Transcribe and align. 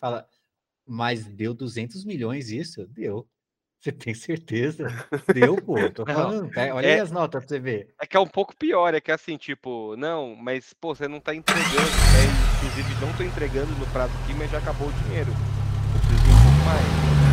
fala, 0.00 0.26
mas 0.86 1.24
deu 1.26 1.54
200 1.54 2.04
milhões 2.04 2.50
isso? 2.50 2.86
Deu. 2.88 3.28
Você 3.80 3.92
tem 3.92 4.12
certeza? 4.12 4.86
Deu, 5.32 5.56
pô. 5.56 5.76
Tô 5.90 6.04
falando. 6.04 6.50
Não, 6.54 6.76
olha 6.76 6.86
é, 6.86 6.94
aí 6.94 7.00
as 7.00 7.10
notas 7.10 7.42
pra 7.42 7.48
você 7.48 7.58
ver. 7.58 7.94
É 7.98 8.06
que 8.06 8.14
é 8.16 8.20
um 8.20 8.26
pouco 8.26 8.54
pior, 8.54 8.92
é 8.92 9.00
que 9.00 9.10
assim, 9.10 9.38
tipo, 9.38 9.96
não, 9.96 10.36
mas, 10.36 10.74
pô, 10.74 10.94
você 10.94 11.08
não 11.08 11.18
tá 11.18 11.34
entregando. 11.34 11.70
É, 11.70 12.56
inclusive, 12.56 13.00
não 13.00 13.12
tô 13.14 13.22
entregando 13.22 13.72
no 13.76 13.86
prazo 13.86 14.12
aqui, 14.22 14.34
mas 14.34 14.50
já 14.50 14.58
acabou 14.58 14.88
o 14.88 14.92
dinheiro. 14.92 15.30
Eu 15.30 16.00
preciso 16.00 16.22
de 16.24 16.30
um 16.30 16.42
pouco 16.42 16.64
mais. 16.66 17.30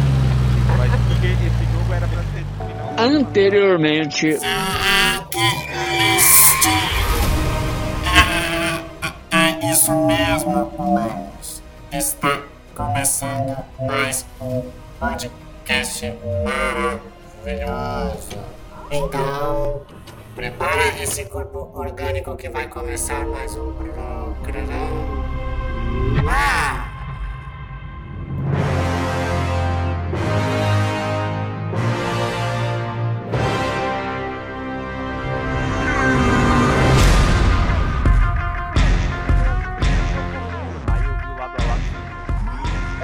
Mas 0.77 0.91
porque 1.07 1.27
esse 1.27 1.65
jogo 1.73 1.93
era 1.93 2.07
pra 2.07 2.23
ser 2.23 2.45
final. 2.65 2.95
Anteriormente. 2.97 4.27
É 9.31 9.71
isso 9.71 9.91
mesmo, 10.05 10.63
humanos. 10.77 11.61
Está 11.91 12.41
começando 12.77 13.57
mais 13.79 14.23
um 14.39 14.61
podcast 14.99 16.13
maravilhoso. 17.43 18.37
Então, 18.91 19.81
prepara 20.35 21.01
esse 21.01 21.25
corpo 21.25 21.71
orgânico 21.73 22.35
que 22.37 22.47
vai 22.49 22.67
começar 22.67 23.25
mais 23.25 23.55
um 23.55 23.73
programa. 23.73 24.27
Ah! 26.29 26.86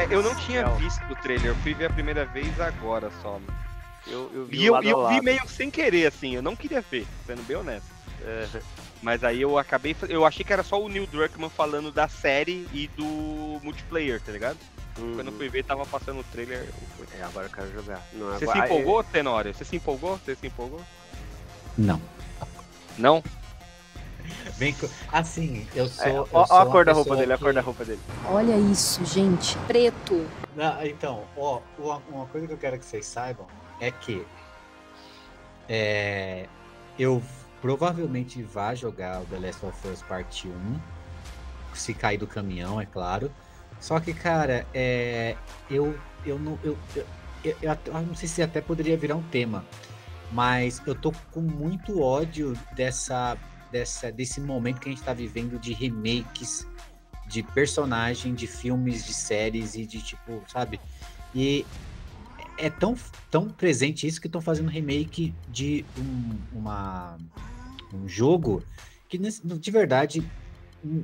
Eu 0.09 0.23
não 0.23 0.35
tinha 0.35 0.69
visto 0.75 1.01
o 1.09 1.15
trailer, 1.15 1.47
eu 1.47 1.55
fui 1.57 1.73
ver 1.73 1.85
a 1.85 1.89
primeira 1.89 2.25
vez 2.25 2.59
agora 2.59 3.11
só. 3.21 3.39
Eu, 4.05 4.29
eu 4.33 4.45
vi, 4.45 4.57
e 4.57 4.65
eu, 4.65 4.81
eu 4.81 5.07
vi 5.07 5.21
meio 5.21 5.47
sem 5.47 5.71
querer, 5.71 6.07
assim, 6.07 6.35
eu 6.35 6.41
não 6.41 6.55
queria 6.55 6.81
ver, 6.81 7.05
sendo 7.25 7.41
bem 7.43 7.57
honesto. 7.57 7.87
É, 8.21 8.47
mas 9.01 9.23
aí 9.23 9.41
eu 9.41 9.57
acabei. 9.57 9.95
Eu 10.07 10.25
achei 10.25 10.45
que 10.45 10.53
era 10.53 10.63
só 10.63 10.81
o 10.81 10.87
Neil 10.87 11.05
Druckmann 11.07 11.49
falando 11.49 11.91
da 11.91 12.07
série 12.07 12.67
e 12.73 12.87
do 12.95 13.59
multiplayer, 13.61 14.21
tá 14.21 14.31
ligado? 14.31 14.57
Uhum. 14.97 15.15
Quando 15.15 15.27
eu 15.27 15.33
fui 15.33 15.49
ver, 15.49 15.63
tava 15.63 15.85
passando 15.85 16.19
o 16.19 16.23
trailer. 16.25 16.69
É, 17.17 17.23
agora 17.23 17.47
eu 17.47 17.49
quero 17.49 17.73
jogar. 17.73 18.01
Não, 18.13 18.31
Você 18.31 18.47
se 18.47 18.57
empolgou, 18.57 19.01
é... 19.01 19.03
Tenório? 19.03 19.53
Você 19.53 19.65
se 19.65 19.75
empolgou? 19.75 20.17
Você 20.17 20.35
se 20.35 20.47
empolgou? 20.47 20.81
Não. 21.77 22.01
Não? 22.97 23.23
Bem, 24.57 24.75
assim, 25.11 25.67
eu 25.75 25.87
sou. 25.87 26.05
É, 26.05 26.17
eu 26.17 26.27
ó, 26.33 26.45
sou 26.45 26.57
a 26.57 26.65
cor 26.65 26.85
da 26.85 26.93
roupa 26.93 27.15
dele, 27.15 27.27
que... 27.27 27.33
a 27.33 27.37
cor 27.37 27.53
da 27.53 27.61
roupa 27.61 27.85
dele. 27.85 27.99
Olha 28.25 28.57
isso, 28.57 29.03
gente, 29.05 29.57
preto. 29.67 30.25
Não, 30.55 30.85
então, 30.85 31.23
ó, 31.37 31.61
uma 32.09 32.25
coisa 32.27 32.47
que 32.47 32.53
eu 32.53 32.57
quero 32.57 32.77
que 32.77 32.85
vocês 32.85 33.05
saibam 33.05 33.47
é 33.79 33.91
que 33.91 34.25
é, 35.67 36.47
eu 36.97 37.21
provavelmente 37.61 38.41
vá 38.43 38.75
jogar 38.75 39.21
o 39.21 39.25
The 39.25 39.39
Last 39.39 39.65
of 39.65 39.87
Us 39.87 40.01
Part 40.03 40.47
1, 40.47 40.79
se 41.73 41.93
cair 41.93 42.17
do 42.17 42.27
caminhão, 42.27 42.79
é 42.79 42.85
claro. 42.85 43.31
Só 43.79 43.99
que, 43.99 44.13
cara, 44.13 44.65
é, 44.73 45.35
eu, 45.69 45.97
eu 46.25 46.37
não. 46.39 46.57
Eu, 46.63 46.77
eu, 46.95 47.05
eu, 47.43 47.55
eu, 47.61 48.01
não 48.01 48.15
sei 48.15 48.27
se 48.27 48.41
até 48.41 48.61
poderia 48.61 48.95
virar 48.95 49.15
um 49.15 49.23
tema, 49.23 49.65
mas 50.31 50.81
eu 50.85 50.95
tô 50.95 51.11
com 51.31 51.41
muito 51.41 52.01
ódio 52.01 52.53
dessa 52.75 53.37
dessa, 53.73 54.11
desse 54.11 54.39
momento 54.39 54.79
que 54.79 54.87
a 54.87 54.91
gente 54.91 54.99
está 54.99 55.13
vivendo 55.13 55.59
de 55.59 55.73
remakes 55.73 56.67
de 57.27 57.41
personagem, 57.41 58.35
de 58.35 58.45
filmes, 58.45 59.03
de 59.05 59.13
séries 59.13 59.73
e 59.75 59.85
de 59.85 59.99
tipo, 60.01 60.43
sabe? 60.47 60.79
E 61.33 61.65
é 62.57 62.69
tão, 62.69 62.95
tão 63.31 63.49
presente 63.49 64.05
isso 64.05 64.21
que 64.21 64.27
estão 64.27 64.41
fazendo 64.41 64.69
remake 64.69 65.33
de 65.49 65.83
um, 65.97 66.59
uma, 66.59 67.17
um 67.91 68.07
jogo 68.07 68.63
que 69.09 69.17
de 69.17 69.71
verdade 69.71 70.23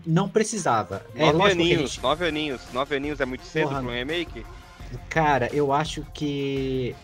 não 0.05 0.29
precisava. 0.29 1.03
É 1.15 1.31
nove 1.33 1.51
aninhos, 1.51 1.91
gente... 1.93 2.03
nove 2.03 2.27
aninhos, 2.27 2.61
nove 2.71 2.95
aninhos 2.95 3.19
é 3.19 3.25
muito 3.25 3.45
cedo 3.45 3.69
para 3.69 3.81
um 3.81 3.89
remake? 3.89 4.45
Cara, 5.09 5.49
eu 5.51 5.73
acho 5.73 6.05
que 6.13 6.95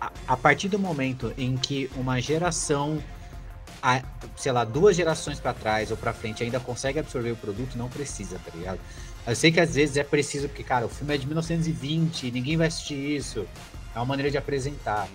a, 0.00 0.10
a 0.26 0.36
partir 0.36 0.68
do 0.68 0.78
momento 0.78 1.32
em 1.38 1.56
que 1.56 1.88
uma 1.96 2.20
geração 2.20 3.00
a, 3.82 4.02
sei 4.36 4.52
lá, 4.52 4.64
duas 4.64 4.94
gerações 4.94 5.40
para 5.40 5.52
trás 5.52 5.90
ou 5.90 5.96
para 5.96 6.12
frente 6.12 6.42
ainda 6.42 6.60
consegue 6.60 7.00
absorver 7.00 7.32
o 7.32 7.36
produto, 7.36 7.76
não 7.76 7.88
precisa, 7.88 8.38
tá 8.38 8.56
ligado? 8.56 8.78
Eu 9.26 9.34
sei 9.34 9.50
que 9.50 9.60
às 9.60 9.74
vezes 9.74 9.96
é 9.96 10.04
preciso, 10.04 10.48
porque, 10.48 10.62
cara, 10.62 10.86
o 10.86 10.88
filme 10.88 11.14
é 11.14 11.18
de 11.18 11.26
1920, 11.26 12.30
ninguém 12.30 12.56
vai 12.56 12.68
assistir 12.68 12.94
isso. 12.94 13.46
É 13.94 13.98
uma 13.98 14.04
maneira 14.04 14.30
de 14.30 14.38
apresentar. 14.38 15.08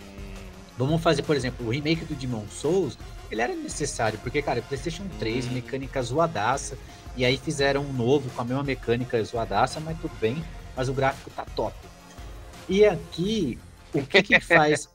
Vamos 0.77 1.01
fazer, 1.01 1.23
por 1.23 1.35
exemplo, 1.35 1.65
o 1.65 1.69
remake 1.69 2.05
do 2.05 2.13
Demon 2.13 2.45
Souls, 2.49 2.97
ele 3.31 3.41
era 3.41 3.55
necessário, 3.55 4.19
porque, 4.19 4.41
cara, 4.41 4.61
PlayStation 4.61 5.07
3, 5.17 5.45
uhum. 5.45 5.53
mecânica 5.53 6.01
zoadaça, 6.01 6.77
e 7.15 7.25
aí 7.25 7.37
fizeram 7.37 7.81
um 7.81 7.93
novo 7.93 8.29
com 8.29 8.41
a 8.41 8.45
mesma 8.45 8.63
mecânica 8.63 9.21
zoadaça, 9.23 9.79
mas 9.79 9.97
tudo 9.99 10.13
bem, 10.19 10.43
mas 10.75 10.87
o 10.87 10.93
gráfico 10.93 11.29
tá 11.31 11.45
top. 11.55 11.75
E 12.69 12.85
aqui, 12.85 13.57
o 13.93 14.05
que 14.05 14.21
que 14.21 14.39
faz 14.41 14.87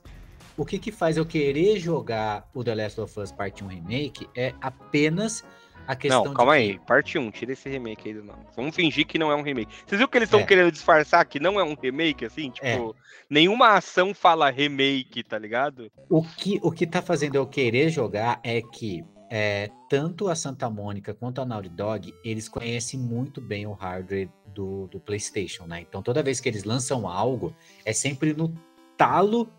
o 0.56 0.64
que 0.64 0.78
que 0.78 0.92
faz 0.92 1.16
eu 1.16 1.26
querer 1.26 1.78
jogar 1.78 2.48
o 2.54 2.62
The 2.62 2.74
Last 2.74 3.00
of 3.00 3.20
Us 3.20 3.32
Part 3.32 3.62
1 3.62 3.66
Remake 3.66 4.28
é 4.36 4.54
apenas 4.60 5.44
a 5.86 5.96
questão 5.96 6.24
Não, 6.24 6.34
calma 6.34 6.52
aí, 6.52 6.78
parte 6.86 7.18
1, 7.18 7.30
tira 7.32 7.52
esse 7.52 7.68
remake 7.68 8.08
aí 8.08 8.14
do 8.14 8.22
nome. 8.22 8.44
Vamos 8.54 8.74
fingir 8.74 9.06
que 9.06 9.18
não 9.18 9.30
é 9.30 9.36
um 9.36 9.42
remake. 9.42 9.72
Vocês 9.86 9.98
viram 9.98 10.08
que 10.08 10.18
eles 10.18 10.28
estão 10.28 10.40
é. 10.40 10.44
querendo 10.44 10.70
disfarçar 10.70 11.24
que 11.24 11.40
não 11.40 11.58
é 11.58 11.64
um 11.64 11.74
remake, 11.74 12.24
assim? 12.24 12.50
Tipo, 12.50 12.66
é. 12.66 12.92
nenhuma 13.28 13.76
ação 13.76 14.14
fala 14.14 14.50
remake, 14.50 15.24
tá 15.24 15.38
ligado? 15.38 15.90
O 16.08 16.22
que, 16.22 16.60
o 16.62 16.70
que 16.70 16.86
tá 16.86 17.02
fazendo 17.02 17.34
eu 17.34 17.46
querer 17.46 17.90
jogar 17.90 18.40
é 18.44 18.62
que 18.62 19.04
é, 19.28 19.70
tanto 19.88 20.28
a 20.28 20.34
Santa 20.34 20.68
Mônica 20.68 21.14
quanto 21.14 21.40
a 21.40 21.44
Naughty 21.44 21.70
Dog, 21.70 22.14
eles 22.22 22.48
conhecem 22.48 23.00
muito 23.00 23.40
bem 23.40 23.66
o 23.66 23.72
hardware 23.72 24.28
do, 24.46 24.86
do 24.88 25.00
PlayStation, 25.00 25.64
né? 25.66 25.80
Então 25.80 26.02
toda 26.02 26.22
vez 26.22 26.38
que 26.38 26.48
eles 26.48 26.64
lançam 26.64 27.08
algo, 27.08 27.54
é 27.84 27.92
sempre 27.92 28.34
no 28.34 28.54
talo 28.96 29.50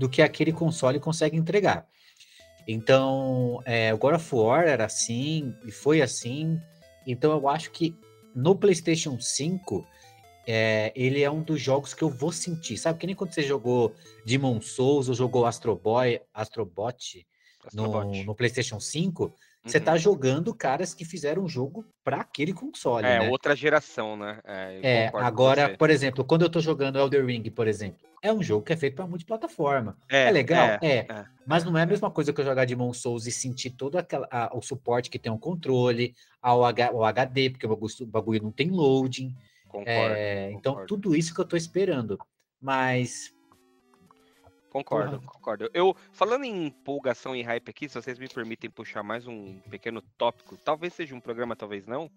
do 0.00 0.08
que 0.08 0.22
aquele 0.22 0.50
console 0.50 0.98
consegue 0.98 1.36
entregar. 1.36 1.86
Então, 2.66 3.60
é, 3.66 3.92
o 3.92 3.98
God 3.98 4.14
of 4.14 4.34
War 4.34 4.66
era 4.66 4.86
assim, 4.86 5.54
e 5.62 5.70
foi 5.70 6.00
assim. 6.00 6.58
Então, 7.06 7.32
eu 7.32 7.46
acho 7.46 7.70
que 7.70 7.94
no 8.34 8.56
PlayStation 8.56 9.20
5, 9.20 9.86
é, 10.46 10.90
ele 10.96 11.22
é 11.22 11.30
um 11.30 11.42
dos 11.42 11.60
jogos 11.60 11.92
que 11.92 12.02
eu 12.02 12.08
vou 12.08 12.32
sentir. 12.32 12.78
Sabe 12.78 12.98
que 12.98 13.06
nem 13.06 13.14
quando 13.14 13.34
você 13.34 13.42
jogou 13.42 13.94
Demon 14.24 14.58
Souls 14.62 15.10
ou 15.10 15.14
jogou 15.14 15.44
Astro 15.44 15.76
Boy, 15.76 16.18
Astrobot, 16.32 17.26
Astrobot. 17.66 18.06
No, 18.06 18.24
no 18.24 18.34
PlayStation 18.34 18.80
5? 18.80 19.34
Você 19.64 19.76
está 19.76 19.92
uhum. 19.92 19.98
jogando 19.98 20.54
caras 20.54 20.94
que 20.94 21.04
fizeram 21.04 21.44
um 21.44 21.48
jogo 21.48 21.84
para 22.02 22.22
aquele 22.22 22.52
console. 22.52 23.06
É, 23.06 23.18
né? 23.18 23.28
outra 23.28 23.54
geração, 23.54 24.16
né? 24.16 24.40
É, 24.44 24.80
é 24.82 25.10
agora, 25.14 25.76
por 25.76 25.90
exemplo, 25.90 26.24
quando 26.24 26.42
eu 26.42 26.46
estou 26.46 26.62
jogando 26.62 26.98
Elder 26.98 27.24
Ring, 27.26 27.42
por 27.50 27.68
exemplo, 27.68 28.00
é 28.22 28.32
um 28.32 28.42
jogo 28.42 28.64
que 28.64 28.72
é 28.72 28.76
feito 28.76 28.96
para 28.96 29.06
multiplataforma. 29.06 29.96
É, 30.08 30.28
é 30.28 30.30
legal? 30.30 30.66
É, 30.66 30.78
é, 30.82 30.96
é, 31.08 31.24
Mas 31.46 31.62
não 31.64 31.76
é 31.76 31.82
a 31.82 31.86
mesma 31.86 32.10
coisa 32.10 32.32
que 32.32 32.40
eu 32.40 32.44
jogar 32.44 32.64
Demon 32.64 32.92
Souls 32.94 33.26
e 33.26 33.32
sentir 33.32 33.70
todo 33.70 33.96
aquela, 33.98 34.26
a, 34.30 34.56
o 34.56 34.62
suporte 34.62 35.10
que 35.10 35.18
tem 35.18 35.30
um 35.30 35.38
controle, 35.38 36.14
ao 36.40 36.64
H, 36.64 36.92
o 36.92 37.04
HD, 37.04 37.50
porque 37.50 37.66
o 37.66 38.06
bagulho 38.06 38.42
não 38.42 38.52
tem 38.52 38.70
loading. 38.70 39.34
Concordo, 39.68 39.90
é, 39.90 40.50
então, 40.52 40.72
concordo. 40.72 40.86
tudo 40.88 41.14
isso 41.14 41.34
que 41.34 41.40
eu 41.40 41.44
estou 41.44 41.56
esperando. 41.56 42.18
Mas 42.60 43.32
Concordo, 44.70 45.16
uhum. 45.16 45.22
concordo. 45.22 45.68
Eu, 45.74 45.96
falando 46.12 46.44
em 46.44 46.66
empolgação 46.66 47.34
e 47.34 47.42
hype 47.42 47.68
aqui, 47.68 47.88
se 47.88 48.00
vocês 48.00 48.18
me 48.18 48.28
permitem 48.28 48.70
puxar 48.70 49.02
mais 49.02 49.26
um 49.26 49.58
pequeno 49.68 50.00
tópico, 50.16 50.56
talvez 50.56 50.94
seja 50.94 51.14
um 51.14 51.20
programa, 51.20 51.56
talvez 51.56 51.86
não. 51.86 52.08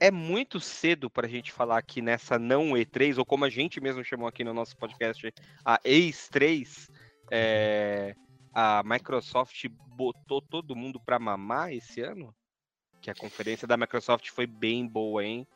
É 0.00 0.10
muito 0.10 0.58
cedo 0.58 1.08
para 1.08 1.26
a 1.26 1.30
gente 1.30 1.52
falar 1.52 1.78
aqui 1.78 2.02
nessa 2.02 2.36
não 2.36 2.72
E3, 2.72 3.16
ou 3.18 3.24
como 3.24 3.44
a 3.44 3.48
gente 3.48 3.80
mesmo 3.80 4.04
chamou 4.04 4.26
aqui 4.26 4.42
no 4.42 4.52
nosso 4.52 4.76
podcast, 4.76 5.32
a 5.64 5.78
EIS3. 5.84 6.90
É, 7.30 8.16
a 8.52 8.82
Microsoft 8.84 9.66
botou 9.94 10.42
todo 10.42 10.74
mundo 10.74 10.98
para 10.98 11.18
mamar 11.18 11.72
esse 11.72 12.00
ano? 12.00 12.34
Que 13.00 13.08
a 13.08 13.14
conferência 13.14 13.68
da 13.68 13.76
Microsoft 13.76 14.30
foi 14.30 14.48
bem 14.48 14.84
boa, 14.84 15.24
hein? 15.24 15.46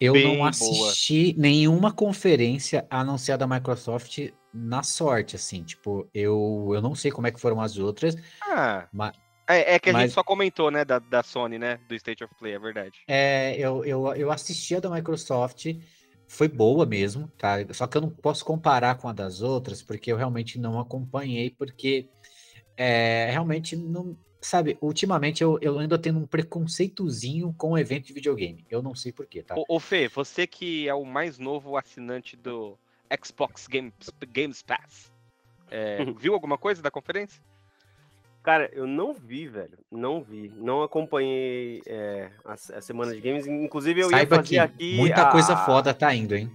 Eu 0.00 0.12
bem 0.12 0.36
não 0.38 0.44
assisti 0.44 1.32
boa. 1.32 1.42
nenhuma 1.42 1.92
conferência 1.92 2.84
a 2.90 3.04
não 3.04 3.16
ser 3.16 3.32
a 3.32 3.36
da 3.36 3.46
Microsoft 3.46 4.30
na 4.52 4.82
sorte, 4.82 5.36
assim, 5.36 5.62
tipo, 5.62 6.08
eu, 6.12 6.70
eu 6.74 6.82
não 6.82 6.94
sei 6.94 7.10
como 7.10 7.26
é 7.26 7.30
que 7.30 7.40
foram 7.40 7.60
as 7.60 7.78
outras. 7.78 8.16
Ah, 8.42 8.88
mas, 8.92 9.12
é, 9.48 9.74
é 9.74 9.78
que 9.78 9.88
a 9.88 9.92
mas, 9.94 10.02
gente 10.02 10.14
só 10.14 10.22
comentou, 10.22 10.70
né, 10.70 10.84
da, 10.84 10.98
da 10.98 11.22
Sony, 11.22 11.58
né, 11.58 11.78
do 11.88 11.94
State 11.94 12.22
of 12.22 12.34
Play, 12.38 12.52
é 12.52 12.58
verdade. 12.58 12.98
É, 13.08 13.56
eu, 13.58 13.82
eu, 13.84 14.14
eu 14.14 14.30
assisti 14.30 14.76
a 14.76 14.80
da 14.80 14.90
Microsoft, 14.90 15.66
foi 16.28 16.48
boa 16.48 16.84
mesmo, 16.84 17.28
tá? 17.38 17.56
Só 17.72 17.86
que 17.86 17.96
eu 17.96 18.02
não 18.02 18.10
posso 18.10 18.44
comparar 18.44 18.96
com 18.96 19.08
a 19.08 19.12
das 19.12 19.40
outras, 19.40 19.82
porque 19.82 20.12
eu 20.12 20.16
realmente 20.18 20.58
não 20.58 20.78
acompanhei, 20.78 21.50
porque 21.50 22.10
é, 22.76 23.30
realmente 23.30 23.74
não. 23.74 24.16
Sabe, 24.40 24.78
ultimamente 24.80 25.42
eu, 25.42 25.58
eu 25.60 25.76
ando 25.76 25.98
tendo 25.98 26.20
um 26.20 26.26
preconceitozinho 26.26 27.52
com 27.58 27.72
o 27.72 27.78
evento 27.78 28.06
de 28.06 28.12
videogame. 28.12 28.64
Eu 28.70 28.80
não 28.80 28.94
sei 28.94 29.10
porquê, 29.10 29.42
tá? 29.42 29.56
Ô, 29.56 29.64
ô, 29.68 29.80
Fê, 29.80 30.06
você 30.06 30.46
que 30.46 30.86
é 30.86 30.94
o 30.94 31.04
mais 31.04 31.40
novo 31.40 31.76
assinante 31.76 32.36
do 32.36 32.78
Xbox 33.24 33.66
Games, 33.66 33.92
Games 34.28 34.62
Pass, 34.62 35.12
é, 35.70 36.04
viu 36.16 36.34
alguma 36.34 36.56
coisa 36.58 36.80
da 36.82 36.90
conferência? 36.90 37.42
Cara, 38.42 38.70
eu 38.72 38.86
não 38.86 39.12
vi, 39.12 39.46
velho. 39.46 39.78
Não 39.90 40.22
vi. 40.22 40.48
Não 40.56 40.82
acompanhei 40.82 41.82
é, 41.86 42.30
a, 42.44 42.52
a 42.54 42.80
semana 42.80 43.12
de 43.14 43.20
games. 43.20 43.46
Inclusive, 43.46 44.00
eu 44.00 44.08
Saiba 44.10 44.36
ia 44.36 44.42
fazer 44.42 44.48
que 44.48 44.58
aqui. 44.58 44.96
muita 44.96 45.28
a- 45.28 45.32
coisa 45.32 45.56
foda 45.56 45.92
tá 45.92 46.14
indo, 46.14 46.34
hein? 46.34 46.50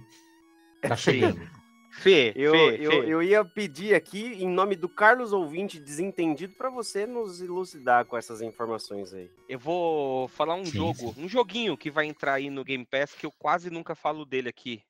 Tá 0.80 0.96
chegando. 0.96 1.48
Fê, 1.92 2.32
Eu, 2.34 2.52
Fê, 2.52 2.76
eu, 2.80 2.90
Fê, 2.90 2.96
eu 3.12 3.22
ia 3.22 3.44
pedir 3.44 3.94
aqui, 3.94 4.42
em 4.42 4.48
nome 4.48 4.74
do 4.74 4.88
Carlos 4.88 5.32
Ouvinte 5.32 5.78
Desentendido, 5.78 6.52
pra 6.56 6.68
você 6.68 7.06
nos 7.06 7.40
elucidar 7.40 8.04
com 8.06 8.16
essas 8.16 8.42
informações 8.42 9.14
aí. 9.14 9.30
eu 9.48 9.60
vou 9.60 10.26
falar 10.26 10.56
um 10.56 10.64
Sim, 10.64 10.72
jogo, 10.72 11.14
um 11.16 11.28
joguinho 11.28 11.76
que 11.76 11.92
vai 11.92 12.06
entrar 12.06 12.32
aí 12.34 12.50
no 12.50 12.64
Game 12.64 12.84
Pass 12.84 13.14
que 13.14 13.24
eu 13.24 13.30
quase 13.38 13.70
nunca 13.70 13.94
falo 13.94 14.24
dele 14.24 14.48
aqui. 14.48 14.82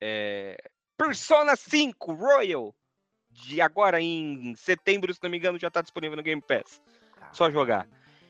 É... 0.00 0.56
Persona 0.96 1.56
5 1.56 2.12
Royal. 2.12 2.74
De 3.30 3.60
agora 3.62 4.00
em 4.00 4.54
setembro, 4.56 5.12
se 5.12 5.20
não 5.22 5.30
me 5.30 5.38
engano, 5.38 5.58
já 5.58 5.70
tá 5.70 5.80
disponível 5.80 6.16
no 6.16 6.22
Game 6.22 6.42
Pass. 6.42 6.82
Só 7.32 7.50
jogar. 7.50 7.88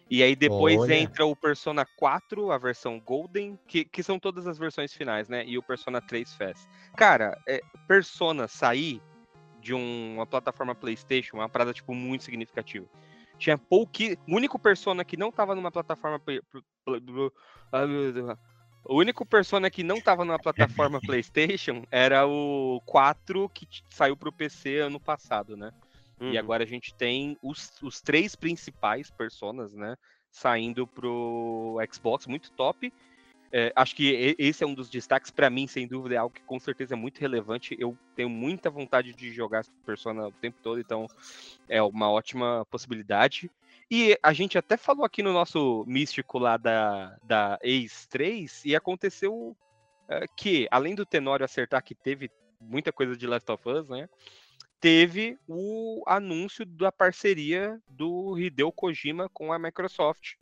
E 0.09 0.23
aí 0.23 0.37
depois 0.37 0.79
Olha. 0.79 0.95
entra 0.95 1.25
o 1.25 1.35
Persona 1.35 1.87
4, 1.97 2.53
a 2.53 2.59
versão 2.59 3.01
Golden, 3.01 3.59
que, 3.67 3.85
que 3.85 4.03
são 4.03 4.19
todas 4.19 4.47
as 4.47 4.59
versões 4.59 4.93
finais, 4.93 5.29
né? 5.29 5.45
E 5.47 5.57
o 5.57 5.63
Persona 5.63 6.01
3 6.01 6.35
Fest. 6.35 6.69
Cara, 6.97 7.37
é, 7.49 7.63
Persona 7.89 8.47
sair 8.47 9.01
de 9.59 9.73
um- 9.73 10.17
uma 10.17 10.27
plataforma 10.27 10.75
PlayStation 10.75 11.39
é 11.39 11.41
uma 11.41 11.49
parada, 11.49 11.73
tipo, 11.73 11.95
muito 11.95 12.25
significativa. 12.25 12.87
Tinha 13.39 13.57
pouqui... 13.57 14.19
O 14.29 14.37
único 14.37 14.59
Persona 14.59 15.05
que 15.05 15.17
não 15.17 15.33
tava 15.33 15.55
numa 15.55 15.71
plataforma... 15.71 16.21
O 18.85 18.97
único 18.99 19.25
Persona 19.25 19.71
que 19.71 19.83
não 19.83 20.01
tava 20.01 20.25
numa 20.25 20.39
plataforma 20.39 21.01
PlayStation 21.03 21.85
era 21.91 22.27
o 22.27 22.81
4 22.85 23.49
que 23.51 23.67
saiu 23.91 24.17
pro 24.17 24.33
PC 24.33 24.79
ano 24.79 25.01
passado, 25.01 25.57
né? 25.57 25.71
E 26.29 26.37
Uhum. 26.37 26.39
agora 26.39 26.65
a 26.65 26.67
gente 26.67 26.95
tem 26.97 27.37
os, 27.43 27.71
os 27.83 28.03
três 28.03 28.37
principais 28.37 29.11
personas, 29.11 29.75
né? 29.75 29.97
Saindo 30.33 30.87
pro 30.89 31.79
Xbox, 31.93 32.27
muito 32.27 32.51
top. 32.57 32.93
É, 33.53 33.73
acho 33.77 33.95
que 33.97 34.11
e- 34.13 34.37
esse 34.39 34.65
é 34.65 34.67
um 34.67 34.75
dos 34.75 34.91
destaques 34.91 35.31
para 35.31 35.51
mim, 35.51 35.67
sem 35.69 35.89
dúvida, 35.89 36.15
é 36.17 36.19
algo 36.19 36.35
que 36.35 36.45
com 36.45 36.59
certeza 36.61 36.95
é 36.95 36.97
muito 36.97 37.19
relevante. 37.21 37.77
Eu 37.79 37.99
tenho 38.17 38.31
muita 38.31 38.71
vontade 38.71 39.15
de 39.15 39.33
jogar 39.33 39.63
Persona 39.87 40.29
o 40.29 40.35
tempo 40.41 40.59
todo, 40.63 40.81
então 40.81 41.07
é 41.69 41.83
uma 41.83 42.11
ótima 42.11 42.67
possibilidade. 42.71 43.51
E 43.95 44.19
a 44.23 44.33
gente 44.33 44.57
até 44.57 44.79
falou 44.79 45.05
aqui 45.05 45.23
no 45.23 45.35
nosso 45.35 45.85
místico 45.87 46.39
lá 46.39 46.57
da, 46.57 47.15
da 47.23 47.59
Ace 47.63 48.09
3, 48.09 48.65
e 48.65 48.75
aconteceu 48.75 49.55
é, 50.09 50.25
que, 50.35 50.67
além 50.71 50.95
do 50.95 51.05
Tenório 51.05 51.45
acertar 51.45 51.85
que 51.85 51.95
teve 51.95 52.31
muita 52.59 52.91
coisa 52.91 53.15
de 53.15 53.27
Last 53.27 53.53
of 53.53 53.69
Us, 53.69 53.91
né? 53.91 54.09
teve 54.81 55.39
o 55.47 56.03
anúncio 56.07 56.65
da 56.65 56.91
parceria 56.91 57.79
do 57.87 58.39
Hideo 58.39 58.73
Kojima 58.73 59.29
com 59.29 59.53
a 59.53 59.59
Microsoft. 59.59 60.37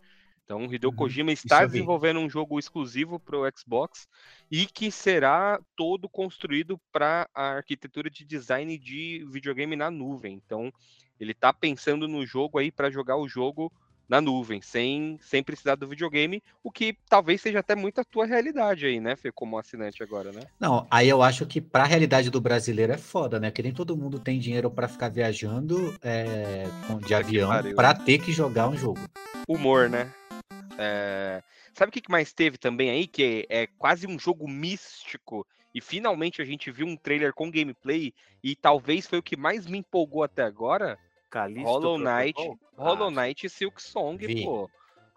Então, 0.45 0.67
o 0.67 0.73
Hideo 0.73 0.91
Uhum, 0.91 0.97
Kojima 0.97 1.33
está 1.33 1.67
desenvolvendo 1.67 2.21
um 2.21 2.31
jogo 2.31 2.57
exclusivo 2.57 3.19
para 3.19 3.37
o 3.37 3.51
Xbox 3.53 4.09
e 4.49 4.65
que 4.65 4.93
será 4.93 5.61
todo 5.75 6.09
construído 6.09 6.81
para 6.93 7.29
a 7.35 7.57
arquitetura 7.57 8.09
de 8.09 8.25
design 8.25 8.79
de 8.79 9.27
videogame 9.29 9.75
na 9.75 9.91
nuvem. 9.91 10.35
Então, 10.35 10.73
ele 11.21 11.33
está 11.33 11.53
pensando 11.53 12.09
no 12.09 12.25
jogo 12.27 12.59
aí 12.59 12.73
para 12.73 12.91
jogar 12.91 13.17
o 13.17 13.29
jogo 13.29 13.71
na 14.09 14.21
nuvem, 14.21 14.61
sem, 14.61 15.21
sem 15.23 15.41
precisar 15.41 15.77
do 15.77 15.87
videogame, 15.87 16.43
o 16.65 16.73
que 16.73 16.97
talvez 17.09 17.41
seja 17.41 17.61
até 17.61 17.77
muito 17.77 18.01
a 18.01 18.05
tua 18.05 18.27
realidade 18.27 18.85
aí, 18.85 18.99
né, 18.99 19.15
Fê, 19.15 19.31
como 19.31 19.57
assinante 19.57 20.03
agora, 20.03 20.33
né? 20.33 20.41
Não, 20.59 20.85
aí 20.91 21.09
eu 21.09 21.23
acho 21.23 21.47
que 21.47 21.61
pra 21.61 21.85
realidade 21.85 22.29
do 22.29 22.41
brasileiro 22.41 22.93
é 22.93 22.99
foda, 22.99 23.39
né? 23.39 23.53
Que 23.53 23.63
nem 23.63 23.73
todo 23.73 23.97
mundo 23.97 24.19
tem 24.19 24.41
dinheiro 24.41 24.69
pra 24.69 24.89
ficar 24.89 25.11
viajando 25.11 25.97
é, 26.03 26.65
de 27.07 27.15
avião 27.15 27.51
pariu. 27.51 27.77
pra 27.77 27.95
ter 27.95 28.19
que 28.19 28.33
jogar 28.33 28.69
um 28.69 28.77
jogo. 28.77 28.99
humor, 29.47 29.89
né? 29.89 30.13
É, 30.77 31.41
Sabe 31.75 31.89
o 31.89 31.93
que 31.93 32.11
mais 32.11 32.33
teve 32.33 32.59
também 32.59 32.91
aí? 32.91 33.07
Que 33.07 33.47
é 33.49 33.67
quase 33.67 34.07
um 34.07 34.19
jogo 34.19 34.49
místico. 34.49 35.47
E 35.75 35.81
finalmente 35.81 36.43
a 36.43 36.45
gente 36.45 36.71
viu 36.71 36.87
um 36.87 36.97
trailer 36.97 37.33
com 37.33 37.51
gameplay. 37.51 38.13
E 38.43 38.57
talvez 38.57 39.07
foi 39.07 39.19
o 39.19 39.23
que 39.23 39.37
mais 39.37 39.67
me 39.67 39.79
empolgou 39.79 40.23
até 40.23 40.43
agora. 40.43 40.99
Calixto 41.31 41.69
Hollow 41.69 41.99
Knight. 41.99 42.35
Protocol? 42.35 42.59
Hollow 42.77 43.09
Ah, 43.09 43.11
Knight 43.11 43.47
e 43.47 43.51
Silk 43.51 43.81
Song, 43.83 44.27
Vi. 44.27 44.45
pô. 44.45 44.69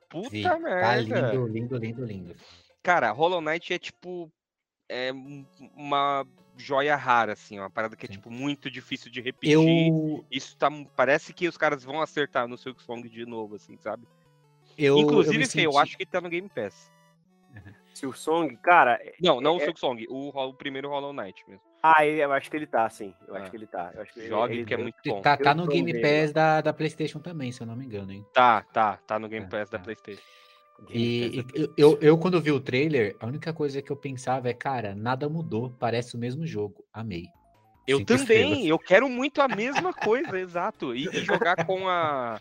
Puta 0.10 0.30
Vi, 0.30 0.44
tá 0.44 0.60
merda. 0.60 1.02
lindo, 1.32 1.48
lindo, 1.48 1.78
lindo, 1.78 2.06
lindo. 2.06 2.36
Cara, 2.84 3.12
Hollow 3.12 3.42
Knight 3.42 3.74
é 3.74 3.80
tipo. 3.80 4.32
É 4.88 5.12
um- 5.12 5.46
uma 5.76 6.28
joia 6.56 6.96
rara, 6.96 7.34
assim. 7.34 7.58
Uma 7.58 7.70
parada 7.70 7.96
que 7.96 8.06
é 8.06 8.08
Sim. 8.08 8.14
tipo 8.14 8.30
muito 8.30 8.70
difícil 8.70 9.10
de 9.12 9.22
repetir. 9.22 9.54
Eu, 9.54 10.24
Isso 10.30 10.56
tá. 10.58 10.70
Parece 10.96 11.34
que 11.34 11.48
os 11.48 11.58
caras 11.58 11.84
vão 11.84 12.00
acertar 12.02 12.48
no 12.48 12.58
Silk 12.58 12.84
Song 12.84 13.08
de 13.10 13.26
novo, 13.26 13.56
assim, 13.56 13.76
sabe? 13.78 14.06
eu, 14.78 14.98
Inclusive, 15.00 15.36
eu, 15.36 15.40
me 15.40 15.48
Fê, 15.48 15.62
eu 15.66 15.72
senti- 15.72 15.82
acho 15.82 15.98
que 15.98 16.06
tá 16.06 16.20
no 16.22 16.30
Game 16.30 16.50
Pass. 16.50 16.92
Silk 17.94 18.18
Song, 18.20 18.56
cara. 18.58 19.00
é- 19.02 19.16
Não, 19.22 19.40
não 19.40 19.56
o 19.56 19.62
é- 19.62 19.66
Silk 19.66 19.80
Song, 19.80 20.06
o, 20.10 20.30
o 20.30 20.54
primeiro 20.54 20.90
Hollow 20.90 21.14
Knight 21.14 21.44
mesmo. 21.48 21.64
Ah, 21.86 22.06
eu 22.06 22.32
acho 22.32 22.50
que 22.50 22.56
ele 22.56 22.66
tá, 22.66 22.90
sim. 22.90 23.14
Eu 23.28 23.36
Ah. 23.36 23.40
acho 23.40 23.52
que 23.52 23.58
ele 23.58 23.68
tá. 23.68 23.92
Eu 23.94 24.02
acho 24.02 24.14
que 24.14 24.26
Jogue, 24.26 24.54
ele, 24.54 24.66
que 24.66 24.74
é 24.74 24.78
muito 24.78 24.96
bom. 25.06 25.22
Tá, 25.22 25.36
tá 25.36 25.54
no 25.54 25.68
Game. 25.68 25.94
Pass 26.02 26.32
da, 26.32 26.62
da 26.62 26.72
PlayStation 26.72 27.20
também, 27.20 27.52
se 27.52 27.62
eu 27.62 27.68
não 27.68 27.76
me 27.76 27.86
engano, 27.86 28.10
hein? 28.14 28.26
Tá, 28.34 28.62
tá, 28.72 28.98
tá 29.06 29.20
no 29.20 29.28
Game 29.28 29.46
É, 29.46 29.50
Pass 29.50 29.70
da 29.70 29.78
tá. 29.78 29.84
PlayStation. 29.84 30.22
E, 30.90 31.40
e 31.40 31.46
eu, 31.54 31.74
eu, 31.78 32.00
eu, 32.02 32.18
quando 32.18 32.42
vi 32.42 32.52
o 32.52 32.60
trailer, 32.60 33.16
a 33.20 33.26
única 33.26 33.54
coisa 33.54 33.82
que 33.82 33.92
eu 33.92 33.96
pensava 33.98 34.50
é, 34.50 34.54
cara, 34.54 34.96
nada 34.96 35.28
mudou, 35.28 35.76
parece 35.78 36.16
o 36.16 36.20
mesmo 36.20 36.48
jogo. 36.48 36.86
Amei. 36.94 37.28
Eu 37.86 37.98
Cinco 37.98 38.08
também, 38.08 38.22
estrelas. 38.22 38.66
eu 38.66 38.80
quero 38.80 39.10
muito 39.10 39.42
a 39.42 39.48
mesma 39.50 39.94
coisa, 39.94 40.40
exato. 40.40 40.96
E, 40.96 41.08
e 41.08 41.26
jogar 41.26 41.66
com 41.66 41.88
a. 41.90 42.40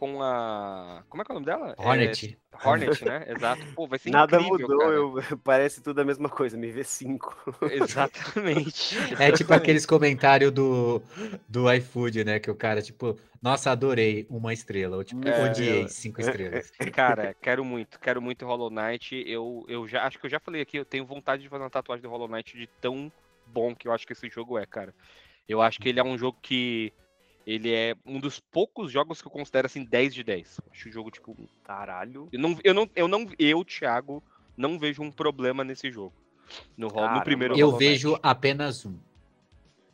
Com 0.00 0.22
a. 0.22 1.04
Como 1.10 1.20
é 1.20 1.24
que 1.26 1.30
é 1.30 1.34
o 1.34 1.38
nome 1.40 1.44
dela? 1.44 1.74
É, 1.78 1.82
Hornet. 1.86 2.38
Hornet, 2.64 3.04
né? 3.04 3.26
Exato. 3.28 3.62
Pô, 3.74 3.86
vai 3.86 3.98
ser 3.98 4.08
Nada 4.08 4.40
incrível, 4.40 4.66
mudou, 4.66 4.90
eu, 4.90 5.14
parece 5.44 5.82
tudo 5.82 6.00
a 6.00 6.04
mesma 6.06 6.26
coisa, 6.30 6.56
me 6.56 6.70
vê 6.70 6.82
5. 6.82 7.58
Exatamente. 7.70 8.96
É 9.20 9.30
tipo 9.30 9.52
aqueles 9.52 9.84
comentários 9.84 10.50
do, 10.52 11.02
do 11.46 11.70
iFood, 11.70 12.24
né? 12.24 12.38
Que 12.40 12.50
o 12.50 12.54
cara, 12.54 12.80
tipo, 12.80 13.14
nossa, 13.42 13.70
adorei 13.70 14.26
uma 14.30 14.54
estrela. 14.54 14.96
Ou 14.96 15.04
tipo, 15.04 15.28
É, 15.28 15.44
odiei 15.50 15.82
eu- 15.82 15.88
cinco 15.90 16.22
estrelas. 16.22 16.70
Cara, 16.94 17.34
quero 17.34 17.62
muito, 17.62 18.00
quero 18.00 18.22
muito 18.22 18.46
Hollow 18.46 18.70
Knight. 18.70 19.22
Eu, 19.26 19.66
eu 19.68 19.86
já 19.86 20.04
acho 20.06 20.18
que 20.18 20.24
eu 20.24 20.30
já 20.30 20.40
falei 20.40 20.62
aqui, 20.62 20.78
eu 20.78 20.84
tenho 20.86 21.04
vontade 21.04 21.42
de 21.42 21.48
fazer 21.50 21.62
uma 21.62 21.68
tatuagem 21.68 22.02
do 22.02 22.08
Hollow 22.08 22.26
Knight 22.26 22.56
de 22.56 22.66
tão 22.80 23.12
bom 23.46 23.74
que 23.74 23.86
eu 23.86 23.92
acho 23.92 24.06
que 24.06 24.14
esse 24.14 24.30
jogo 24.30 24.58
é, 24.58 24.64
cara. 24.64 24.94
Eu 25.46 25.60
acho 25.60 25.78
que 25.78 25.90
ele 25.90 26.00
é 26.00 26.02
um 26.02 26.16
jogo 26.16 26.38
que 26.40 26.90
ele 27.50 27.72
é 27.74 27.96
um 28.06 28.20
dos 28.20 28.38
poucos 28.38 28.92
jogos 28.92 29.20
que 29.20 29.26
eu 29.26 29.32
considero 29.32 29.66
assim 29.66 29.84
10 29.84 30.14
de 30.14 30.22
10. 30.22 30.58
Eu 30.58 30.72
Acho 30.72 30.88
o 30.88 30.92
jogo 30.92 31.10
tipo, 31.10 31.36
Caralho. 31.64 32.28
eu 32.32 32.38
não 32.38 32.58
eu 32.62 32.74
não 32.74 32.90
eu 32.94 33.08
não 33.08 33.26
eu, 33.38 33.64
Thiago, 33.64 34.22
não 34.56 34.78
vejo 34.78 35.02
um 35.02 35.10
problema 35.10 35.64
nesse 35.64 35.90
jogo. 35.90 36.12
No, 36.76 36.88
Hol- 36.88 37.10
no 37.10 37.22
primeiro 37.22 37.58
Eu 37.58 37.76
vejo 37.76 38.10
Knight. 38.10 38.20
apenas 38.22 38.86
um. 38.86 38.94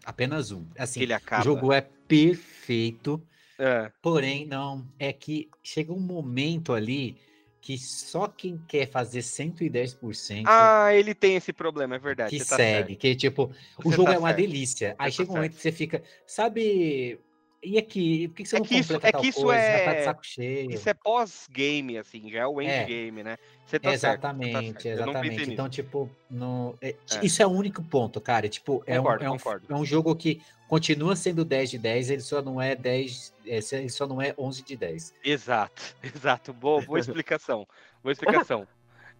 Apenas 0.04 0.52
um. 0.52 0.64
Assim, 0.78 1.00
ele 1.02 1.12
o 1.12 1.16
acaba. 1.16 1.42
jogo 1.44 1.72
é 1.72 1.80
perfeito. 1.80 3.22
É, 3.58 3.90
Porém, 4.02 4.46
não, 4.46 4.86
é 4.98 5.12
que 5.12 5.48
chega 5.62 5.92
um 5.92 5.98
momento 6.00 6.72
ali 6.74 7.16
que 7.60 7.76
só 7.78 8.28
quem 8.28 8.56
quer 8.68 8.88
fazer 8.88 9.22
110% 9.22 10.46
Ah, 10.48 10.94
ele 10.94 11.14
tem 11.14 11.34
esse 11.34 11.52
problema, 11.52 11.96
é 11.96 11.98
verdade. 11.98 12.30
que 12.30 12.38
você 12.38 12.50
tá 12.50 12.56
segue, 12.56 12.88
certo. 12.90 13.00
que 13.00 13.14
tipo, 13.16 13.50
o 13.78 13.82
Você 13.82 13.96
jogo 13.96 14.04
tá 14.08 14.14
é 14.14 14.18
uma 14.18 14.28
certo. 14.28 14.40
delícia. 14.40 14.94
Aí 14.98 15.10
tá 15.10 15.16
chega 15.16 15.30
um 15.32 15.34
momento 15.34 15.56
que 15.56 15.62
você 15.62 15.72
fica, 15.72 16.02
sabe, 16.26 17.18
e 17.62 17.78
aqui, 17.78 18.28
por 18.28 18.36
que 18.36 18.42
que 18.42 18.48
você 18.48 18.56
É 18.56 18.58
não 18.58 18.66
que 18.66 18.74
isso- 18.76 18.94
é 18.94 19.10
tal 19.12 19.20
que 19.20 19.28
isso 19.28 19.42
coisa? 19.42 19.60
Tá 19.60 19.92
é- 19.92 20.16
cheio. 20.22 20.70
Isso 20.70 20.88
é 20.88 20.94
pós-game, 20.94 21.98
assim, 21.98 22.30
já 22.30 22.40
é 22.40 22.46
o 22.46 22.60
É. 22.60 22.82
endgame, 22.82 23.22
né? 23.22 23.36
Você 23.66 23.78
tá 23.80 23.90
certo, 23.90 24.00
você 24.00 24.00
tá 24.00 24.12
exatamente, 24.12 24.50
certo. 24.82 24.98
Não 25.00 25.12
pensei 25.12 25.30
exatamente. 25.30 25.52
Então, 25.52 25.68
tipo, 25.68 26.10
no, 26.30 26.76
é- 26.80 26.90
É. 26.90 27.24
isso 27.24 27.42
é 27.42 27.46
o 27.46 27.50
único 27.50 27.82
ponto, 27.82 28.20
cara. 28.20 28.48
Tipo, 28.48 28.82
é, 28.86 28.94
um, 29.00 29.02
Concordo, 29.02 29.24
é, 29.24 29.30
um, 29.30 29.36
concordo. 29.38 29.66
é 29.68 29.74
um 29.74 29.84
jogo 29.84 30.14
que 30.14 30.40
continua 30.68 31.16
sendo 31.16 31.44
10 31.44 31.70
de 31.70 31.78
10, 31.78 32.10
ele 32.10 32.20
só 32.22 32.40
não 32.42 32.60
é 32.60 32.74
10, 32.76 33.32
é, 33.46 33.58
ele 33.76 33.88
só 33.88 34.06
não 34.06 34.20
é 34.22 34.34
11 34.38 34.62
de 34.62 34.76
10. 34.76 35.12
Exato, 35.24 35.82
exato. 36.02 36.52
Boa, 36.52 36.80
boa 36.82 36.98
explicação. 37.24 37.66
Boa 38.02 38.12
explicação. 38.12 38.66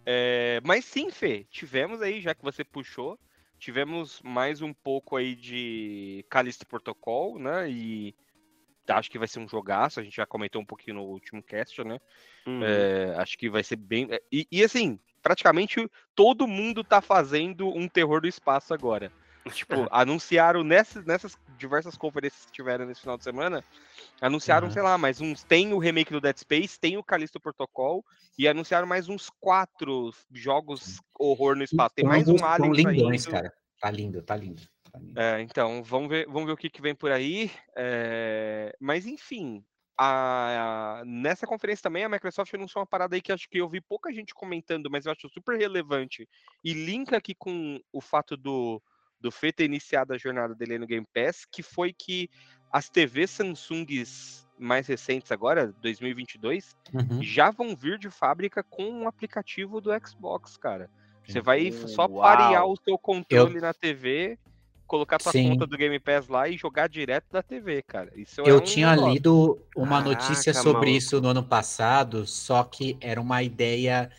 É, 0.05 0.61
mas 0.63 0.85
sim, 0.85 1.09
Fê, 1.11 1.45
tivemos 1.49 2.01
aí, 2.01 2.21
já 2.21 2.33
que 2.33 2.41
você 2.41 2.63
puxou, 2.63 3.19
tivemos 3.59 4.21
mais 4.21 4.61
um 4.61 4.73
pouco 4.73 5.15
aí 5.15 5.35
de 5.35 6.25
Callisto 6.29 6.65
Protocol, 6.65 7.39
né? 7.39 7.69
E 7.69 8.15
acho 8.87 9.11
que 9.11 9.19
vai 9.19 9.27
ser 9.27 9.39
um 9.39 9.47
jogaço, 9.47 9.99
a 9.99 10.03
gente 10.03 10.15
já 10.15 10.25
comentou 10.25 10.61
um 10.61 10.65
pouquinho 10.65 10.97
no 10.97 11.03
último 11.03 11.43
cast, 11.43 11.83
né? 11.83 11.99
Uhum. 12.45 12.63
É, 12.63 13.15
acho 13.17 13.37
que 13.37 13.49
vai 13.49 13.63
ser 13.63 13.75
bem. 13.75 14.07
E, 14.31 14.47
e, 14.51 14.63
assim, 14.63 14.99
praticamente 15.21 15.89
todo 16.15 16.47
mundo 16.47 16.83
tá 16.83 17.01
fazendo 17.01 17.67
um 17.67 17.87
terror 17.87 18.21
do 18.21 18.27
espaço 18.27 18.73
agora. 18.73 19.11
Tipo, 19.49 19.87
anunciaram 19.91 20.63
nessas, 20.63 21.05
nessas 21.05 21.37
diversas 21.57 21.97
conferências 21.97 22.45
que 22.45 22.51
tiveram 22.51 22.85
nesse 22.85 23.01
final 23.01 23.17
de 23.17 23.23
semana, 23.23 23.63
anunciaram, 24.21 24.67
Aham. 24.67 24.73
sei 24.73 24.81
lá, 24.81 24.97
mais 24.97 25.21
uns. 25.21 25.43
Tem 25.43 25.73
o 25.73 25.77
remake 25.79 26.11
do 26.11 26.21
Dead 26.21 26.37
Space, 26.37 26.79
tem 26.79 26.97
o 26.97 27.03
Callisto 27.03 27.39
Protocol, 27.39 28.03
e 28.37 28.47
anunciaram 28.47 28.87
mais 28.87 29.09
uns 29.09 29.29
quatro 29.39 30.11
jogos 30.31 30.99
horror 31.19 31.55
no 31.55 31.63
espaço. 31.63 31.95
Tem 31.95 32.05
mais 32.05 32.27
um 32.27 32.43
Alien 32.45 32.73
São 32.73 32.91
lindões, 32.91 33.23
saindo. 33.23 33.31
cara. 33.35 33.53
Tá 33.79 33.91
lindo, 33.91 34.21
tá 34.23 34.35
lindo. 34.35 34.61
tá 34.91 34.99
lindo. 34.99 35.19
É, 35.19 35.41
então, 35.41 35.83
vamos 35.83 36.09
ver, 36.09 36.25
vamos 36.27 36.45
ver 36.45 36.53
o 36.53 36.57
que, 36.57 36.69
que 36.69 36.81
vem 36.81 36.95
por 36.95 37.11
aí. 37.11 37.51
É, 37.75 38.75
mas, 38.79 39.05
enfim, 39.05 39.63
a- 39.97 40.99
a- 40.99 41.05
nessa 41.05 41.47
conferência 41.47 41.83
também 41.83 42.03
a 42.03 42.09
Microsoft 42.09 42.53
anunciou 42.53 42.81
uma 42.81 42.87
parada 42.87 43.15
aí 43.15 43.21
que 43.21 43.31
acho 43.31 43.49
que 43.49 43.57
eu 43.59 43.67
vi 43.69 43.81
pouca 43.81 44.13
gente 44.13 44.33
comentando, 44.33 44.89
mas 44.91 45.05
eu 45.05 45.11
acho 45.11 45.27
super 45.29 45.57
relevante. 45.57 46.27
E 46.63 46.73
linka 46.73 47.17
aqui 47.17 47.33
com 47.33 47.79
o 47.91 47.99
fato 48.01 48.37
do, 48.37 48.81
do 49.19 49.31
Fê 49.31 49.51
ter 49.51 49.65
iniciado 49.65 50.13
a 50.13 50.17
jornada 50.17 50.53
dele 50.55 50.73
aí 50.73 50.79
no 50.79 50.87
Game 50.87 51.05
Pass, 51.13 51.45
que 51.51 51.63
foi 51.63 51.93
que 51.93 52.29
as 52.71 52.89
TVs 52.89 53.31
Samsungs 53.31 54.45
mais 54.59 54.87
recentes 54.87 55.31
agora, 55.31 55.73
2022, 55.81 56.75
Uhum. 56.93 57.21
já 57.21 57.51
vão 57.51 57.75
vir 57.75 57.97
de 57.99 58.09
fábrica 58.09 58.63
com 58.69 58.89
um 58.89 59.07
aplicativo 59.07 59.79
do 59.79 59.91
Xbox, 60.05 60.57
cara. 60.57 60.89
Você 61.27 61.41
vai 61.41 61.67
Hum, 61.67 61.71
só 61.87 62.07
uau. 62.07 62.21
parear 62.21 62.65
o 62.65 62.75
seu 62.83 62.97
controle 62.97 63.59
na 63.61 63.73
TV, 63.73 64.37
colocar 64.87 65.19
sua 65.19 65.31
Sim. 65.33 65.49
conta 65.49 65.67
do 65.67 65.77
Game 65.77 65.99
Pass 65.99 66.27
lá 66.27 66.47
e 66.47 66.57
jogar 66.57 66.87
direto 66.87 67.25
da 67.31 67.43
TV, 67.43 67.81
cara. 67.83 68.11
Isso 68.15 68.39
é 68.41 68.43
Eu 68.45 68.57
um 68.57 68.61
tinha 68.61 68.95
negócio. 68.95 69.13
lido 69.13 69.61
uma 69.75 70.01
notícia 70.01 70.53
Caraca, 70.53 70.63
sobre 70.63 70.89
maluco. 70.89 70.97
isso 70.97 71.21
no 71.21 71.29
ano 71.29 71.43
passado, 71.43 72.25
só 72.25 72.63
que 72.63 72.97
era 73.01 73.19
uma 73.21 73.43
ideia 73.43 74.09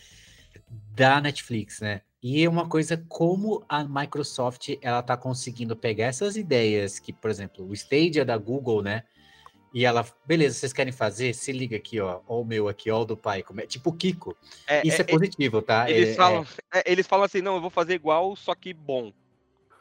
da 0.94 1.20
Netflix, 1.20 1.80
né? 1.80 2.02
E 2.22 2.42
é 2.44 2.48
uma 2.48 2.68
coisa 2.68 2.96
como 3.08 3.64
a 3.68 3.84
Microsoft 3.84 4.70
ela 4.82 5.02
tá 5.02 5.16
conseguindo 5.16 5.76
pegar 5.76 6.06
essas 6.06 6.36
ideias 6.36 6.98
que, 6.98 7.12
por 7.12 7.30
exemplo, 7.30 7.64
o 7.64 7.72
Stadia 7.72 8.24
da 8.24 8.36
Google, 8.36 8.82
né? 8.82 9.04
E 9.72 9.84
ela, 9.84 10.04
beleza, 10.26 10.58
vocês 10.58 10.72
querem 10.72 10.92
fazer? 10.92 11.34
Se 11.34 11.52
liga 11.52 11.76
aqui, 11.76 12.00
ó, 12.00 12.20
ó 12.26 12.40
o 12.40 12.44
meu 12.44 12.68
aqui, 12.68 12.90
ó 12.90 13.02
o 13.02 13.04
do 13.04 13.16
pai, 13.16 13.42
como 13.42 13.60
é, 13.60 13.66
tipo 13.66 13.90
o 13.90 13.92
Kiko. 13.92 14.36
É, 14.66 14.86
Isso 14.86 15.02
é, 15.02 15.04
é, 15.04 15.04
positivo, 15.04 15.62
tá? 15.62 15.88
eles, 15.90 16.10
É- 16.10 16.14
falam, 16.14 16.46
é, 16.74 16.90
eles 16.90 17.06
falam 17.06 17.24
assim, 17.24 17.40
não, 17.40 17.56
eu 17.56 17.60
vou 17.60 17.70
fazer 17.70 17.94
igual, 17.94 18.34
só 18.34 18.54
que 18.54 18.72
bom. 18.72 19.12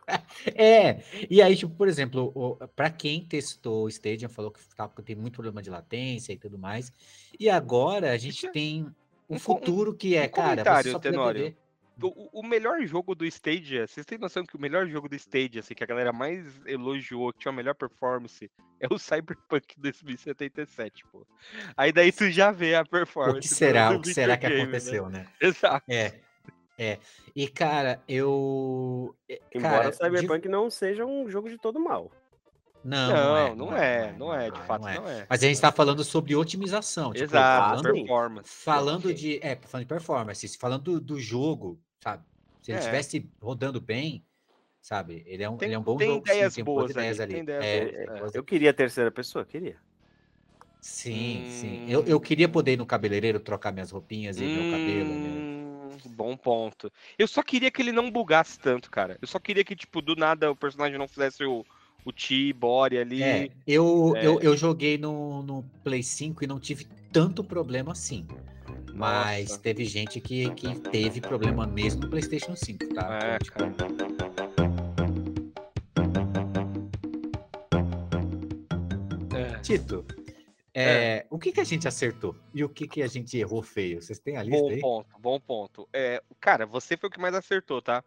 É, 0.56 1.04
e 1.30 1.42
aí, 1.42 1.56
tipo, 1.56 1.76
por 1.76 1.88
exemplo, 1.88 2.58
para 2.76 2.90
quem 2.90 3.26
testou 3.26 3.84
o 3.86 3.90
Stadia, 3.90 4.30
falou 4.30 4.52
que 4.52 4.60
tá, 4.76 4.88
tem 4.88 5.16
muito 5.16 5.34
problema 5.34 5.62
de 5.62 5.70
latência 5.70 6.32
e 6.32 6.38
tudo 6.38 6.58
mais. 6.58 6.92
E 7.38 7.50
agora 7.50 8.12
a 8.14 8.18
gente 8.18 8.48
tem 8.50 8.84
o 9.28 9.34
um 9.34 9.36
um- 9.36 9.40
futuro 9.40 9.94
que 9.94 10.16
é, 10.16 10.26
um 10.26 10.30
cara, 10.30 10.82
você 10.82 10.92
só 10.92 11.00
Tenório. 11.00 11.54
O, 12.02 12.42
o 12.42 12.44
melhor 12.46 12.80
jogo 12.86 13.16
do 13.16 13.26
Stadia, 13.26 13.88
vocês 13.88 14.06
têm 14.06 14.18
noção 14.20 14.46
que 14.46 14.56
o 14.56 14.60
melhor 14.62 14.88
jogo 14.88 15.10
do 15.10 15.16
Stadia, 15.16 15.62
assim, 15.62 15.74
que 15.74 15.84
a 15.84 15.88
galera 15.88 16.14
mais 16.14 16.46
elogiou, 16.66 17.34
que 17.34 17.40
tinha 17.40 17.52
a 17.52 17.56
melhor 17.56 17.74
performance, 17.74 18.52
é 18.80 18.88
o 18.92 19.00
Cyberpunk 19.00 19.76
2077, 19.80 21.04
pô. 21.12 21.26
Aí 21.76 21.92
daí 21.92 22.12
tu 22.12 22.30
já 22.30 22.52
vê 22.52 22.76
a 22.76 22.86
performance. 22.86 23.40
O 23.40 23.42
que 23.42 23.48
será? 23.48 23.92
O 23.92 24.02
que 24.02 24.14
será 24.14 24.38
que 24.38 24.48
né? 24.48 24.62
aconteceu, 24.62 25.10
né? 25.10 25.28
Exato. 25.42 25.86
É, 25.92 26.14
é. 26.78 27.00
E, 27.36 27.48
cara, 27.48 28.02
eu. 28.08 29.16
é, 29.28 29.42
Embora 29.54 29.74
Cara, 29.78 29.90
de- 29.90 29.98
Cyberpunk 29.98 30.48
não 30.48 30.70
seja 30.70 31.06
um 31.06 31.28
jogo 31.30 31.50
de 31.50 31.58
todo 31.58 31.80
mal. 31.80 32.12
Não, 32.84 33.10
Não, 33.10 33.56
não 33.56 33.76
é, 33.78 34.14
não 34.14 34.34
é, 34.34 34.50
de 34.52 34.58
não 34.60 34.66
fato 34.66 34.82
não 34.84 34.88
é. 34.90 34.96
não 34.96 35.10
é. 35.10 35.26
Mas 35.28 35.44
a 35.44 35.48
gente 35.48 35.60
tá 35.60 35.72
falando 35.72 36.04
sobre 36.04 36.36
otimização. 36.36 37.12
Tipo, 37.12 37.26
Exato, 37.26 37.82
falando, 37.82 37.94
performance. 37.94 38.50
falando 38.50 39.14
de. 39.14 39.40
É, 39.44 39.56
falando 39.58 39.84
de 39.84 39.90
performance, 39.90 40.58
falando 40.58 40.84
do, 40.84 41.02
do 41.02 41.20
jogo, 41.20 41.78
sabe? 42.00 42.24
Se 42.62 42.72
ele 42.72 42.78
É. 42.78 42.80
estivesse 42.80 43.30
rodando 43.42 43.80
bem, 43.80 44.26
sabe? 44.82 45.24
Ele 45.26 45.44
é 45.44 45.50
um, 45.50 45.58
Tem- 45.58 45.68
ele 45.68 45.76
é 45.76 45.80
um 45.80 45.84
bom 45.84 45.98
tem 45.98 46.08
jogo. 46.08 46.26
sim, 46.28 46.34
ideias 46.34 46.56
tem 46.56 46.64
boas 46.64 46.92
ideias 46.92 47.20
ali, 47.20 47.24
ali. 47.24 47.34
tem 47.34 47.44
ideias 47.44 47.66
É, 47.66 47.80
boas, 47.80 47.96
é, 47.96 48.04
é. 48.04 48.20
boas- 48.20 48.36
Eu 48.36 48.44
queria 48.44 48.70
a 48.70 48.74
terceira 48.74 49.12
pessoa, 49.12 49.46
queria. 49.46 49.78
Sim, 50.82 51.44
sim. 51.48 51.82
Eu, 51.88 52.06
eu 52.06 52.20
queria 52.20 52.48
poder 52.48 52.74
ir 52.74 52.78
no 52.78 52.86
cabeleireiro 52.86 53.40
trocar 53.40 53.74
minhas 53.74 53.92
roupinhas 53.92 54.38
e 54.38 54.42
meu 54.42 54.70
cabelo. 54.72 55.10
né? 55.20 55.30
Hum, 55.30 55.98
Bom 56.16 56.38
ponto. 56.38 56.92
Eu 57.18 57.28
só 57.28 57.42
queria 57.42 57.72
que 57.72 57.82
ele 57.82 57.92
não 57.92 58.10
bugasse 58.12 58.58
tanto, 58.60 58.90
cara. 58.90 59.18
Eu 59.22 59.28
só 59.28 59.40
queria 59.40 59.64
que, 59.64 59.76
tipo, 59.76 60.02
do 60.02 60.16
nada 60.16 60.52
o 60.52 60.56
personagem 60.56 60.98
não 60.98 61.08
fizesse 61.08 61.44
o, 61.44 61.66
o 62.06 62.12
Ti, 62.12 62.54
Bore 62.54 62.98
ali. 62.98 63.22
É, 63.22 63.50
eu, 63.66 64.14
É. 64.16 64.26
Eu, 64.26 64.40
eu 64.40 64.56
joguei 64.56 64.98
no, 64.98 65.42
no 65.44 65.64
Play 65.84 66.04
5 66.04 66.44
e 66.44 66.48
não 66.48 66.60
tive 66.60 66.86
tanto 67.12 67.44
problema 67.44 67.92
assim. 67.92 68.26
Mas 68.98 69.50
Nossa. 69.50 69.62
teve 69.62 69.86
gente 69.86 70.20
que, 70.20 70.50
que 70.56 70.80
teve 70.90 71.22
problema 71.22 71.68
mesmo 71.68 72.02
no 72.02 72.10
PlayStation 72.10 72.56
5, 72.56 72.96
tá? 72.96 73.20
É, 73.22 73.38
tipo, 73.38 73.58
cara. 73.60 73.76
É. 79.36 79.60
Tito, 79.60 80.04
é, 80.74 81.28
o 81.30 81.38
que, 81.38 81.52
que 81.52 81.60
a 81.60 81.64
gente 81.64 81.88
acertou 81.88 82.36
e 82.56 82.64
o 82.64 82.70
que, 82.70 82.88
que 82.88 83.04
a 83.04 83.08
gente 83.08 83.38
errou 83.38 83.62
feio? 83.62 84.02
Vocês 84.02 84.18
têm 84.18 84.36
a 84.36 84.42
lista 84.42 84.62
Bom 84.62 84.70
aí? 84.70 84.80
ponto, 84.80 85.20
bom 85.20 85.40
ponto. 85.40 85.90
É, 85.94 86.20
cara, 86.40 86.66
você 86.66 86.98
foi 86.98 87.10
o 87.10 87.12
que 87.12 87.20
mais 87.20 87.36
acertou, 87.36 87.80
tá? 87.84 88.04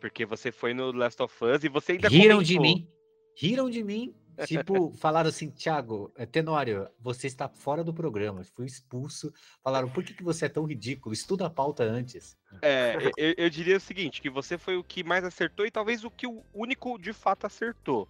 Porque 0.00 0.26
você 0.26 0.50
foi 0.50 0.74
no 0.74 0.90
Last 0.90 1.22
of 1.22 1.44
Us 1.44 1.62
e 1.62 1.68
você 1.68 1.92
ainda 1.92 2.08
Riram 2.08 2.42
de 2.42 2.56
comentou. 2.56 2.80
mim. 2.80 2.88
Riram 3.36 3.70
de 3.70 3.84
mim. 3.84 4.14
Tipo, 4.46 4.92
falaram 4.96 5.28
assim, 5.28 5.50
Thiago, 5.50 6.12
é, 6.16 6.26
Tenório, 6.26 6.88
você 7.00 7.26
está 7.26 7.48
fora 7.48 7.82
do 7.84 7.92
programa. 7.92 8.44
Fui 8.54 8.66
expulso. 8.66 9.32
Falaram, 9.62 9.88
por 9.88 10.04
que, 10.04 10.14
que 10.14 10.22
você 10.22 10.46
é 10.46 10.48
tão 10.48 10.64
ridículo? 10.64 11.12
Estuda 11.12 11.46
a 11.46 11.50
pauta 11.50 11.82
antes. 11.84 12.36
É, 12.62 12.96
eu, 13.16 13.34
eu 13.36 13.50
diria 13.50 13.76
o 13.76 13.80
seguinte, 13.80 14.20
que 14.20 14.30
você 14.30 14.58
foi 14.58 14.76
o 14.76 14.84
que 14.84 15.04
mais 15.04 15.24
acertou 15.24 15.66
e 15.66 15.70
talvez 15.70 16.04
o 16.04 16.10
que 16.10 16.26
o 16.26 16.42
único 16.54 16.98
de 16.98 17.12
fato 17.12 17.46
acertou. 17.46 18.08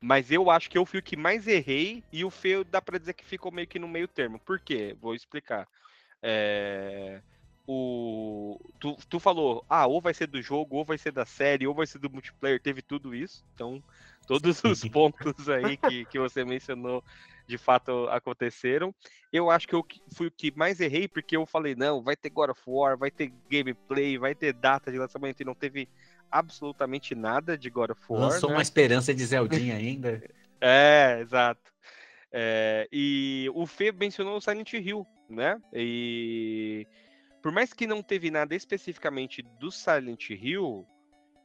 Mas 0.00 0.30
eu 0.30 0.50
acho 0.50 0.70
que 0.70 0.78
eu 0.78 0.86
fui 0.86 1.00
o 1.00 1.02
que 1.02 1.16
mais 1.16 1.46
errei 1.46 2.02
e 2.12 2.24
o 2.24 2.30
Fê 2.30 2.62
dá 2.64 2.80
pra 2.80 2.98
dizer 2.98 3.14
que 3.14 3.24
ficou 3.24 3.50
meio 3.50 3.66
que 3.66 3.78
no 3.78 3.88
meio 3.88 4.08
termo. 4.08 4.38
Por 4.38 4.60
quê? 4.60 4.96
Vou 5.00 5.14
explicar. 5.14 5.68
É, 6.22 7.20
o, 7.66 8.58
tu, 8.80 8.96
tu 9.10 9.20
falou, 9.20 9.62
ah, 9.68 9.86
ou 9.86 10.00
vai 10.00 10.14
ser 10.14 10.26
do 10.26 10.40
jogo, 10.40 10.76
ou 10.76 10.84
vai 10.86 10.96
ser 10.96 11.12
da 11.12 11.26
série, 11.26 11.66
ou 11.66 11.74
vai 11.74 11.86
ser 11.86 11.98
do 11.98 12.08
multiplayer, 12.08 12.58
teve 12.60 12.80
tudo 12.80 13.14
isso. 13.14 13.44
Então, 13.54 13.82
todos 14.28 14.62
os 14.62 14.84
pontos 14.84 15.48
aí 15.48 15.76
que, 15.76 16.04
que 16.04 16.18
você 16.18 16.44
mencionou 16.44 17.02
de 17.46 17.56
fato 17.56 18.06
aconteceram. 18.10 18.94
Eu 19.32 19.50
acho 19.50 19.66
que 19.66 19.74
eu 19.74 19.84
fui 20.14 20.26
o 20.26 20.30
que 20.30 20.52
mais 20.54 20.80
errei, 20.80 21.08
porque 21.08 21.36
eu 21.36 21.46
falei, 21.46 21.74
não, 21.74 22.02
vai 22.02 22.14
ter 22.14 22.28
God 22.28 22.50
of 22.50 22.60
War, 22.66 22.96
vai 22.96 23.10
ter 23.10 23.32
gameplay, 23.50 24.18
vai 24.18 24.34
ter 24.34 24.52
data 24.52 24.92
de 24.92 24.98
lançamento, 24.98 25.40
e 25.40 25.44
não 25.44 25.54
teve 25.54 25.88
absolutamente 26.30 27.14
nada 27.14 27.56
de 27.56 27.70
God 27.70 27.90
of 27.90 28.02
War. 28.08 28.20
Lançou 28.20 28.50
né? 28.50 28.56
uma 28.56 28.62
esperança 28.62 29.14
de 29.14 29.24
Zeldinha 29.24 29.74
ainda. 29.76 30.22
É, 30.60 31.18
exato. 31.22 31.72
É, 32.30 32.86
e 32.92 33.50
o 33.54 33.66
Fê 33.66 33.90
mencionou 33.90 34.36
o 34.36 34.40
Silent 34.40 34.74
Hill, 34.74 35.06
né? 35.30 35.58
E 35.72 36.86
por 37.40 37.50
mais 37.50 37.72
que 37.72 37.86
não 37.86 38.02
teve 38.02 38.30
nada 38.30 38.54
especificamente 38.54 39.42
do 39.58 39.70
Silent 39.70 40.28
Hill, 40.28 40.86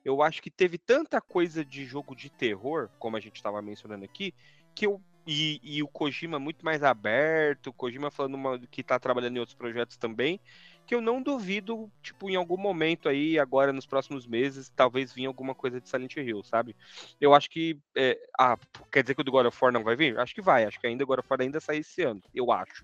eu 0.03 0.21
acho 0.21 0.41
que 0.41 0.51
teve 0.51 0.77
tanta 0.77 1.21
coisa 1.21 1.63
de 1.65 1.85
jogo 1.85 2.15
de 2.15 2.29
terror, 2.29 2.89
como 2.99 3.17
a 3.17 3.19
gente 3.19 3.35
estava 3.37 3.61
mencionando 3.61 4.05
aqui, 4.05 4.33
que 4.75 4.85
eu. 4.85 5.01
E, 5.25 5.57
e 5.63 5.81
o 5.81 5.87
Kojima 5.87 6.37
muito 6.37 6.65
mais 6.65 6.83
aberto, 6.83 7.67
o 7.67 7.73
Kojima 7.73 8.11
falando 8.11 8.35
uma- 8.35 8.59
que 8.69 8.83
tá 8.83 8.99
trabalhando 8.99 9.37
em 9.37 9.39
outros 9.39 9.55
projetos 9.55 9.95
também, 9.95 10.37
que 10.85 10.93
eu 10.93 10.99
não 11.01 11.21
duvido, 11.23 11.89
tipo, 12.01 12.29
em 12.29 12.35
algum 12.35 12.57
momento 12.57 13.07
aí, 13.07 13.39
agora 13.39 13.71
nos 13.71 13.85
próximos 13.85 14.27
meses, 14.27 14.69
talvez 14.75 15.13
vinha 15.13 15.29
alguma 15.29 15.55
coisa 15.55 15.79
de 15.79 15.87
Silent 15.87 16.17
Hill, 16.17 16.43
sabe? 16.43 16.75
Eu 17.21 17.33
acho 17.33 17.49
que. 17.49 17.79
é, 17.95 18.17
ah, 18.37 18.57
quer 18.91 19.01
dizer 19.03 19.15
que 19.15 19.21
o 19.21 19.23
do 19.23 19.31
God 19.31 19.45
of 19.45 19.57
War 19.61 19.71
não 19.71 19.83
vai 19.83 19.95
vir? 19.95 20.19
Acho 20.19 20.33
que 20.35 20.41
vai, 20.41 20.65
acho 20.65 20.77
que 20.79 20.87
ainda 20.87 21.03
o 21.03 21.07
God 21.07 21.19
of 21.19 21.27
War 21.29 21.41
ainda 21.41 21.59
sai 21.61 21.77
esse 21.77 22.01
ano, 22.01 22.21
eu 22.33 22.51
acho. 22.51 22.83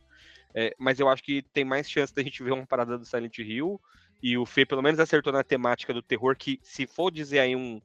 É, 0.55 0.73
mas 0.79 0.99
eu 0.99 1.07
acho 1.09 1.23
que 1.23 1.43
tem 1.53 1.63
mais 1.63 1.89
chance 1.89 2.13
da 2.13 2.23
gente 2.23 2.41
ver 2.43 2.51
uma 2.53 2.65
parada 2.65 2.97
do 2.97 3.05
Silent 3.05 3.37
Hill. 3.39 3.79
E 4.21 4.37
o 4.37 4.45
Fê 4.45 4.65
pelo 4.65 4.81
menos 4.81 4.99
acertou 4.99 5.31
na 5.31 5.43
temática 5.43 5.93
do 5.93 6.01
terror, 6.01 6.35
que 6.35 6.59
se 6.63 6.85
for 6.85 7.09
dizer 7.11 7.39
aí 7.39 7.55
um, 7.55 7.81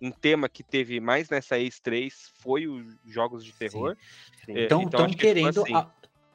um 0.00 0.10
tema 0.10 0.48
que 0.48 0.62
teve 0.62 1.00
mais 1.00 1.28
nessa 1.30 1.56
E3 1.58 2.12
foi 2.40 2.66
os 2.66 2.84
jogos 3.06 3.44
de 3.44 3.52
terror. 3.52 3.96
Sim. 4.44 4.56
É, 4.56 4.64
Então, 4.64 4.82
estão 4.82 5.06
que 5.06 5.12
ficou 5.12 5.18
querendo. 5.20 5.62
assim. 5.62 5.74
a- 5.74 5.90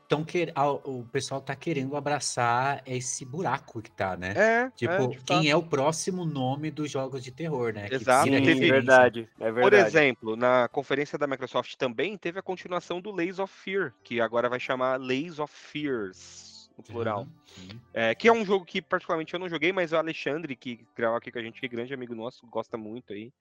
tão 0.05 0.23
quer, 0.23 0.51
a- 0.53 0.69
o 0.71 1.07
pessoal 1.11 1.41
tá 1.41 1.55
querendo 1.55 1.95
abraçar 1.95 2.83
esse 2.85 3.25
buraco 3.25 3.81
que 3.81 3.89
tá, 3.89 4.15
né? 4.15 4.33
É, 4.35 4.69
Tipo, 4.75 5.07
de 5.07 5.17
quem 5.23 5.49
é 5.49 5.55
o 5.55 5.63
próximo 5.63 6.23
nome 6.23 6.69
dos 6.69 6.91
jogos 6.91 7.23
de 7.23 7.31
terror, 7.31 7.73
né? 7.73 7.87
Que 7.87 7.95
Exato, 7.95 8.25
Sim, 8.25 8.31
teve- 8.31 8.45
referência. 8.45 8.73
verdade. 8.73 9.29
É 9.39 9.51
verdade. 9.51 9.61
Por 9.61 9.73
exemplo, 9.73 10.35
na 10.35 10.67
conferência 10.67 11.17
da 11.17 11.25
Microsoft 11.25 11.73
também 11.77 12.15
teve 12.17 12.37
a 12.37 12.43
continuação 12.43 13.01
do 13.01 13.11
Lays 13.11 13.39
of 13.39 13.51
Fear, 13.51 13.91
que 14.03 14.21
agora 14.21 14.47
vai 14.49 14.59
chamar 14.59 14.99
Lays 14.99 15.39
of 15.39 15.51
Fears, 15.55 16.52
no 16.77 16.83
plural. 16.83 17.27
Uhum. 17.57 17.81
É, 17.93 18.15
que 18.15 18.27
é 18.27 18.33
um 18.33 18.45
jogo 18.45 18.65
que 18.65 18.81
particularmente 18.81 19.33
eu 19.33 19.39
não 19.39 19.49
joguei, 19.49 19.71
mas 19.71 19.91
o 19.93 19.97
Alexandre, 19.97 20.55
que 20.55 20.87
grava 20.95 21.17
aqui 21.17 21.31
com 21.31 21.39
a 21.39 21.43
gente, 21.43 21.59
que 21.59 21.65
é 21.65 21.69
grande 21.69 21.93
amigo 21.93 22.15
nosso, 22.15 22.45
gosta 22.47 22.77
muito 22.77 23.13
aí. 23.13 23.31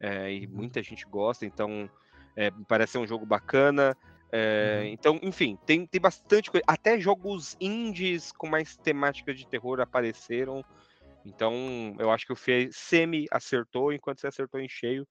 é, 0.00 0.32
e 0.32 0.46
Uhum. 0.46 0.54
muita 0.56 0.82
gente 0.82 1.04
gosta, 1.08 1.46
então 1.46 1.90
é, 2.36 2.50
parece 2.68 2.92
ser 2.92 2.98
um 2.98 3.06
jogo 3.06 3.26
bacana. 3.26 3.96
é, 4.32 4.84
Uhum. 4.84 4.92
Então, 4.92 5.18
enfim, 5.22 5.58
tem, 5.66 5.86
tem 5.86 6.00
bastante 6.00 6.50
coisa. 6.50 6.64
Até 6.68 6.98
jogos 7.00 7.54
indies 7.60 8.32
com 8.32 8.48
mais 8.48 8.76
temática 8.78 9.34
de 9.34 9.46
terror 9.46 9.80
apareceram. 9.80 10.64
Então, 11.24 11.94
eu 12.00 12.10
acho 12.10 12.26
que 12.26 12.32
o 12.32 12.36
Fê 12.36 12.68
semi 12.72 13.26
acertou, 13.30 13.92
enquanto 13.92 14.20
você 14.20 14.28
acertou 14.28 14.60
em 14.60 14.68
cheio. 14.68 15.06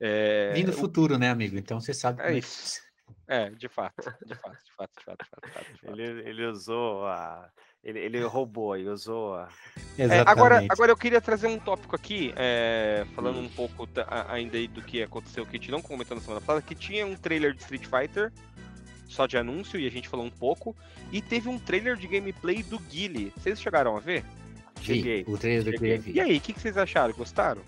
É, 0.00 0.56
Vindo 0.56 0.70
do 0.70 0.76
o- 0.76 0.78
futuro, 0.78 1.18
né, 1.18 1.30
amigo? 1.30 1.56
Então 1.56 1.80
você 1.80 1.92
sabe 1.94 2.22
É 2.22 2.32
é 2.32 2.38
isso. 2.38 2.80
É, 3.28 3.50
de 3.50 3.68
fato, 3.68 3.94
de 4.26 4.34
fato, 4.34 4.64
de 4.64 4.72
fato, 4.72 4.90
de 4.98 5.04
fato, 5.04 5.24
de 5.24 5.30
fato, 5.30 5.46
de 5.46 5.50
fato, 5.52 5.72
de 5.72 5.80
fato. 5.80 6.00
Ele, 6.00 6.28
ele 6.28 6.46
usou 6.46 7.06
a. 7.06 7.48
Ele, 7.82 7.98
ele 7.98 8.20
roubou 8.22 8.76
e 8.76 8.86
usou 8.88 9.34
a. 9.34 9.48
É, 9.98 10.20
agora, 10.26 10.64
agora 10.68 10.92
eu 10.92 10.96
queria 10.96 11.20
trazer 11.20 11.46
um 11.46 11.58
tópico 11.58 11.96
aqui, 11.96 12.32
é, 12.36 13.04
falando 13.14 13.40
um 13.40 13.48
pouco 13.48 13.88
ainda 14.28 14.56
aí 14.56 14.68
do 14.68 14.82
que 14.82 15.02
aconteceu, 15.02 15.44
que 15.44 15.56
a 15.56 15.58
gente 15.58 15.70
não 15.70 15.82
comentou 15.82 16.16
na 16.16 16.22
semana 16.22 16.40
passada, 16.40 16.62
que 16.62 16.74
tinha 16.74 17.06
um 17.06 17.16
trailer 17.16 17.54
de 17.54 17.62
Street 17.62 17.86
Fighter, 17.86 18.32
só 19.08 19.26
de 19.26 19.36
anúncio, 19.36 19.80
e 19.80 19.86
a 19.86 19.90
gente 19.90 20.08
falou 20.08 20.26
um 20.26 20.30
pouco, 20.30 20.76
e 21.10 21.20
teve 21.20 21.48
um 21.48 21.58
trailer 21.58 21.96
de 21.96 22.06
gameplay 22.06 22.62
do 22.62 22.78
Guile. 22.78 23.32
Vocês 23.36 23.60
chegaram 23.60 23.96
a 23.96 24.00
ver? 24.00 24.24
Vi, 24.76 24.84
cheguei, 24.84 25.24
o 25.26 25.36
trailer 25.36 25.64
do 25.64 25.80
ver. 25.80 26.02
E 26.06 26.20
aí, 26.20 26.36
o 26.36 26.40
que, 26.40 26.52
que 26.52 26.60
vocês 26.60 26.76
acharam? 26.76 27.14
Gostaram? 27.14 27.62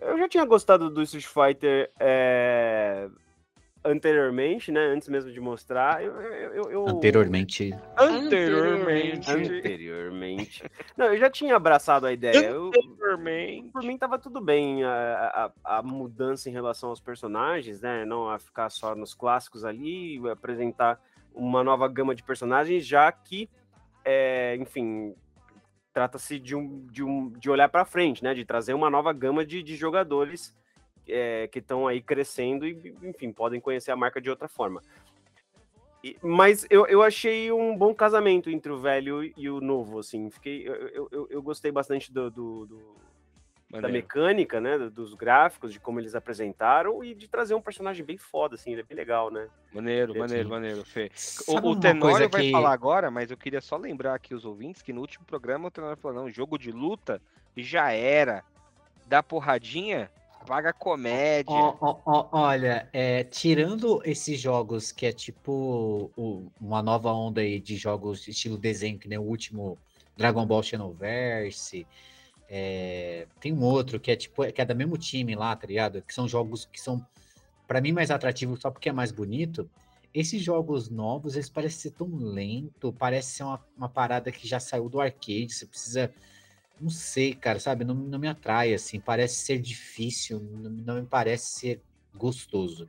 Eu 0.00 0.18
já 0.18 0.28
tinha 0.28 0.44
gostado 0.44 0.90
do 0.90 1.02
Street 1.02 1.26
Fighter 1.26 1.90
é, 1.98 2.61
anteriormente, 3.84 4.70
né? 4.70 4.80
Antes 4.86 5.08
mesmo 5.08 5.30
de 5.30 5.40
mostrar. 5.40 6.02
Eu, 6.02 6.12
eu, 6.20 6.70
eu- 6.70 6.88
Anteriormente. 6.88 7.74
Anteriormente. 7.96 9.30
Anteriormente. 9.30 10.62
Não, 10.96 11.06
eu 11.06 11.18
já 11.18 11.28
tinha 11.30 11.56
abraçado 11.56 12.06
a 12.06 12.12
ideia. 12.12 12.50
Eu, 12.50 12.70
por 13.72 13.82
mim 13.82 13.98
tava 13.98 14.18
tudo 14.18 14.40
bem 14.40 14.84
a, 14.84 15.52
a, 15.64 15.78
a 15.78 15.82
mudança 15.82 16.48
em 16.48 16.52
relação 16.52 16.90
aos 16.90 17.00
personagens, 17.00 17.80
né? 17.80 18.04
Não 18.04 18.28
a 18.28 18.38
ficar 18.38 18.70
só 18.70 18.94
nos 18.94 19.14
clássicos 19.14 19.64
ali, 19.64 20.20
apresentar 20.30 21.00
uma 21.34 21.64
nova 21.64 21.88
gama 21.88 22.14
de 22.14 22.22
personagens, 22.22 22.86
já 22.86 23.10
que, 23.10 23.48
é, 24.04 24.56
enfim, 24.56 25.14
trata-se 25.92 26.38
de, 26.38 26.54
um, 26.54 26.86
de, 26.90 27.02
um, 27.02 27.30
de 27.30 27.50
olhar 27.50 27.68
para 27.68 27.84
frente, 27.84 28.22
né? 28.22 28.34
De 28.34 28.44
trazer 28.44 28.74
uma 28.74 28.90
nova 28.90 29.12
gama 29.12 29.44
de, 29.44 29.62
de 29.62 29.76
jogadores 29.76 30.54
é, 31.08 31.48
que 31.48 31.58
estão 31.58 31.86
aí 31.86 32.00
crescendo 32.00 32.66
e, 32.66 32.94
enfim, 33.02 33.32
podem 33.32 33.60
conhecer 33.60 33.90
a 33.90 33.96
marca 33.96 34.20
de 34.20 34.30
outra 34.30 34.48
forma. 34.48 34.82
E- 36.04 36.16
mas 36.22 36.66
eu, 36.68 36.86
eu 36.86 37.02
achei 37.02 37.52
um 37.52 37.76
bom 37.76 37.94
casamento 37.94 38.50
entre 38.50 38.72
o 38.72 38.78
velho 38.78 39.22
e 39.36 39.48
o 39.48 39.60
novo, 39.60 39.98
assim. 40.00 40.30
Fiquei, 40.30 40.66
eu, 40.68 41.08
eu, 41.12 41.26
eu- 41.30 41.42
gostei 41.42 41.70
bastante 41.70 42.12
do, 42.12 42.28
do- 42.30 42.66
do- 42.66 43.02
da 43.80 43.88
mecânica, 43.88 44.60
né? 44.60 44.76
do- 44.76 44.90
Dos 44.90 45.14
gráficos, 45.14 45.72
de 45.72 45.78
como 45.80 46.00
eles 46.00 46.14
apresentaram 46.16 47.02
e 47.04 47.14
de 47.14 47.28
trazer 47.28 47.54
um 47.54 47.62
personagem 47.62 48.04
bem 48.04 48.18
foda, 48.18 48.56
assim. 48.56 48.72
Ele 48.72 48.80
é 48.80 48.84
bem 48.84 48.96
legal, 48.96 49.30
né? 49.30 49.48
Maneiro, 49.72 50.12
Sim. 50.12 50.18
maneiro, 50.18 50.48
maneiro, 50.48 50.84
Fê. 50.84 51.08
Sabe 51.14 51.66
O, 51.66 51.70
o 51.70 51.80
Tenório 51.80 52.28
vai 52.28 52.42
que- 52.42 52.50
falar 52.50 52.72
agora, 52.72 53.08
mas 53.10 53.30
eu 53.30 53.36
queria 53.36 53.60
só 53.60 53.76
lembrar 53.76 54.14
aqui 54.14 54.34
os 54.34 54.44
ouvintes 54.44 54.82
que 54.82 54.92
no 54.92 55.00
último 55.00 55.24
programa 55.24 55.68
o 55.68 55.70
Tenório 55.70 55.96
falou, 55.96 56.22
não, 56.22 56.28
jogo 56.30 56.58
de 56.58 56.70
luta 56.72 57.22
já 57.56 57.92
era. 57.92 58.42
Dá 59.06 59.22
porradinha, 59.22 60.10
paga 60.46 60.72
comédia. 60.72 61.74
Olha, 62.32 62.88
é, 62.92 63.24
tirando 63.24 64.02
esses 64.04 64.40
jogos 64.40 64.92
que 64.92 65.06
é 65.06 65.12
tipo 65.12 66.10
o- 66.16 66.50
uma 66.60 66.82
nova 66.82 67.12
onda 67.12 67.40
aí 67.40 67.60
de 67.60 67.76
jogos 67.76 68.26
estilo 68.28 68.56
desenho, 68.58 68.98
que 68.98 69.08
nem 69.08 69.18
o 69.18 69.22
último 69.22 69.78
Dragon 70.16 70.46
Ball 70.46 70.62
Xenoverse, 70.62 71.86
é, 72.48 73.26
tem 73.40 73.52
um 73.52 73.62
outro 73.62 73.98
que 73.98 74.10
é 74.10 74.16
tipo 74.16 74.44
que 74.52 74.60
é 74.60 74.64
do 74.64 74.74
mesmo 74.74 74.98
time 74.98 75.34
lá, 75.34 75.54
tá 75.56 75.66
ligado? 75.66 76.02
Que 76.02 76.12
são 76.14 76.28
jogos 76.28 76.66
que 76.66 76.80
são 76.80 77.04
pra 77.66 77.80
mim 77.80 77.92
mais 77.92 78.10
atrativos 78.10 78.60
só 78.60 78.70
porque 78.70 78.88
é 78.88 78.92
mais 78.92 79.10
bonito. 79.10 79.68
Esses 80.14 80.42
jogos 80.42 80.90
novos, 80.90 81.36
eles 81.36 81.48
parecem 81.48 81.80
ser 81.80 81.90
tão 81.92 82.06
lento, 82.14 82.92
parece 82.92 83.32
ser 83.36 83.44
uma, 83.44 83.64
uma 83.74 83.88
parada 83.88 84.30
que 84.30 84.46
já 84.46 84.60
saiu 84.60 84.86
do 84.90 85.00
arcade, 85.00 85.54
você 85.54 85.64
precisa 85.64 86.12
não 86.80 86.90
sei, 86.90 87.34
cara, 87.34 87.60
sabe? 87.60 87.84
Não, 87.84 87.94
não 87.94 88.18
me 88.18 88.28
atrai, 88.28 88.74
assim. 88.74 89.00
Parece 89.00 89.36
ser 89.36 89.58
difícil, 89.58 90.40
não, 90.40 90.70
não 90.70 90.94
me 90.96 91.06
parece 91.06 91.58
ser 91.58 91.82
gostoso. 92.14 92.88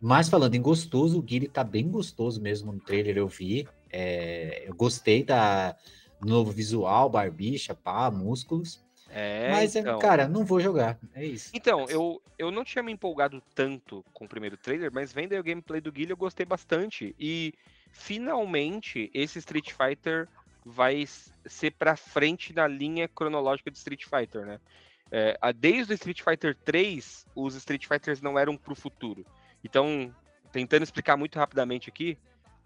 Mas 0.00 0.28
falando 0.28 0.54
em 0.54 0.62
gostoso, 0.62 1.18
o 1.18 1.22
Guile 1.22 1.46
tá 1.46 1.62
bem 1.62 1.88
gostoso 1.88 2.40
mesmo 2.40 2.72
no 2.72 2.80
trailer, 2.80 3.16
eu 3.16 3.28
vi. 3.28 3.68
É, 3.90 4.64
eu 4.66 4.74
gostei 4.74 5.22
da 5.22 5.76
do 6.22 6.28
novo 6.28 6.52
visual, 6.52 7.10
barbicha, 7.10 7.74
pá, 7.74 8.10
músculos. 8.10 8.80
É, 9.10 9.50
mas, 9.50 9.76
é, 9.76 9.80
então. 9.80 9.98
cara, 9.98 10.26
não 10.26 10.44
vou 10.44 10.60
jogar. 10.60 10.98
É 11.14 11.24
isso. 11.24 11.50
Então, 11.52 11.84
eu, 11.88 12.22
eu 12.38 12.50
não 12.50 12.64
tinha 12.64 12.82
me 12.82 12.92
empolgado 12.92 13.42
tanto 13.54 14.04
com 14.14 14.24
o 14.24 14.28
primeiro 14.28 14.56
trailer, 14.56 14.90
mas 14.92 15.12
vendo 15.12 15.32
aí 15.32 15.38
o 15.38 15.44
gameplay 15.44 15.80
do 15.80 15.92
Guilherme 15.92 16.12
eu 16.12 16.16
gostei 16.16 16.46
bastante. 16.46 17.14
E 17.18 17.52
finalmente 17.90 19.10
esse 19.12 19.38
Street 19.38 19.72
Fighter 19.72 20.28
vai 20.64 21.04
ser 21.46 21.72
pra 21.72 21.96
frente 21.96 22.52
na 22.52 22.66
linha 22.66 23.08
cronológica 23.08 23.70
de 23.70 23.78
Street 23.78 24.04
Fighter, 24.04 24.46
né? 24.46 24.60
É, 25.10 25.36
desde 25.52 25.92
o 25.92 25.94
Street 25.94 26.22
Fighter 26.22 26.56
3, 26.64 27.26
os 27.34 27.54
Street 27.54 27.86
Fighters 27.86 28.22
não 28.22 28.38
eram 28.38 28.56
pro 28.56 28.74
futuro. 28.74 29.26
Então, 29.62 30.14
tentando 30.50 30.82
explicar 30.82 31.16
muito 31.16 31.38
rapidamente 31.38 31.88
aqui, 31.88 32.16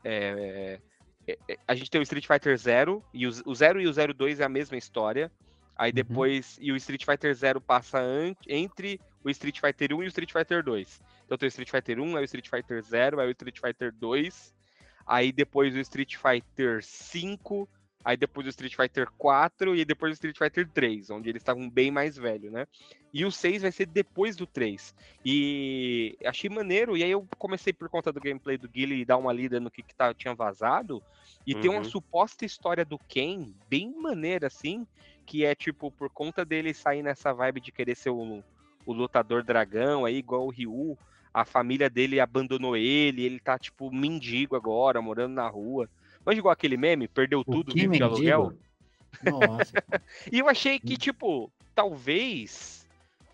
é, 0.04 0.78
é, 1.26 1.38
é, 1.48 1.58
a 1.66 1.74
gente 1.74 1.90
tem 1.90 2.00
o 2.00 2.02
Street 2.02 2.26
Fighter 2.26 2.56
0, 2.56 3.02
e 3.12 3.26
o, 3.26 3.30
o 3.44 3.54
0 3.54 3.80
e 3.80 3.88
o 3.88 4.14
02 4.14 4.40
é 4.40 4.44
a 4.44 4.48
mesma 4.48 4.76
história. 4.76 5.30
Aí 5.76 5.90
Uhum. 5.90 5.94
depois, 5.94 6.56
e 6.60 6.72
o 6.72 6.76
Street 6.76 7.04
Fighter 7.04 7.34
0 7.34 7.60
passa 7.60 8.00
entre 8.48 9.00
o 9.22 9.28
Street 9.28 9.60
Fighter 9.60 9.92
1 9.92 10.02
e 10.02 10.06
o 10.06 10.08
Street 10.08 10.32
Fighter 10.32 10.62
2. 10.62 11.02
Então 11.26 11.36
tem 11.36 11.48
o 11.48 11.48
Street 11.48 11.70
Fighter 11.70 12.00
1, 12.00 12.16
aí 12.16 12.22
o 12.22 12.24
Street 12.24 12.48
Fighter 12.48 12.82
0, 12.82 13.20
aí 13.20 13.28
o 13.28 13.32
Street 13.32 13.58
Fighter 13.60 13.92
2, 13.92 14.54
aí 15.06 15.32
depois 15.32 15.74
o 15.74 15.80
Street 15.80 16.16
Fighter 16.16 16.82
5, 16.82 17.68
aí 18.06 18.16
depois 18.16 18.46
o 18.46 18.50
Street 18.50 18.76
Fighter 18.76 19.08
4 19.18 19.76
e 19.76 19.84
depois 19.84 20.12
o 20.12 20.14
Street 20.14 20.38
Fighter 20.38 20.70
3, 20.72 21.10
onde 21.10 21.28
eles 21.30 21.42
estavam 21.42 21.68
bem 21.70 21.90
mais 21.90 22.16
velhos, 22.16 22.52
né? 22.52 22.66
E 23.12 23.24
o 23.24 23.32
6 23.32 23.62
vai 23.62 23.72
ser 23.72 23.86
depois 23.86 24.36
do 24.36 24.46
3. 24.46 24.94
E 25.24 26.16
achei 26.24 26.50
maneiro, 26.50 26.96
e 26.96 27.04
aí 27.04 27.10
eu 27.10 27.28
comecei 27.38 27.72
por 27.72 27.90
conta 27.90 28.12
do 28.12 28.20
gameplay 28.20 28.58
do 28.58 28.68
Guile 28.68 29.04
dar 29.04 29.18
uma 29.18 29.32
lida 29.32 29.60
no 29.60 29.70
que, 29.70 29.82
que 29.82 29.94
tá, 29.96 30.14
tinha 30.14 30.34
vazado, 30.34 31.02
e 31.46 31.54
tem 31.56 31.70
uma 31.70 31.82
Uhum. 31.82 31.84
suposta 31.84 32.44
história 32.44 32.84
do 32.84 32.98
Ken, 33.08 33.52
bem 33.68 33.92
maneira 34.00 34.46
assim, 34.48 34.86
que 35.26 35.44
é 35.44 35.54
tipo, 35.54 35.90
por 35.92 36.10
conta 36.10 36.44
dele 36.44 36.74
sair 36.74 37.02
nessa 37.02 37.32
vibe 37.32 37.60
de 37.60 37.72
querer 37.72 37.96
ser 37.96 38.10
o, 38.10 38.44
o 38.86 38.92
lutador 38.92 39.42
dragão, 39.44 40.04
aí 40.04 40.16
igual 40.16 40.46
o 40.46 40.50
Ryu, 40.50 40.98
a 41.34 41.44
família 41.44 41.90
dele 41.90 42.20
abandonou 42.20 42.76
ele, 42.76 43.24
ele 43.24 43.40
tá 43.40 43.58
tipo 43.58 43.90
mendigo 43.92 44.56
agora, 44.56 45.02
morando 45.02 45.34
na 45.34 45.48
rua. 45.48 45.88
Mas 46.26 46.36
igual 46.36 46.52
aquele 46.52 46.76
meme, 46.76 47.06
perdeu 47.06 47.40
O 47.40 47.44
tudo, 47.44 47.72
vive 47.72 47.96
de 47.96 48.02
aluguel. 48.02 48.52
Nossa. 49.22 49.72
E 50.32 50.40
eu 50.40 50.48
achei 50.48 50.80
que, 50.80 50.96
tipo, 50.96 51.50
talvez. 51.74 52.84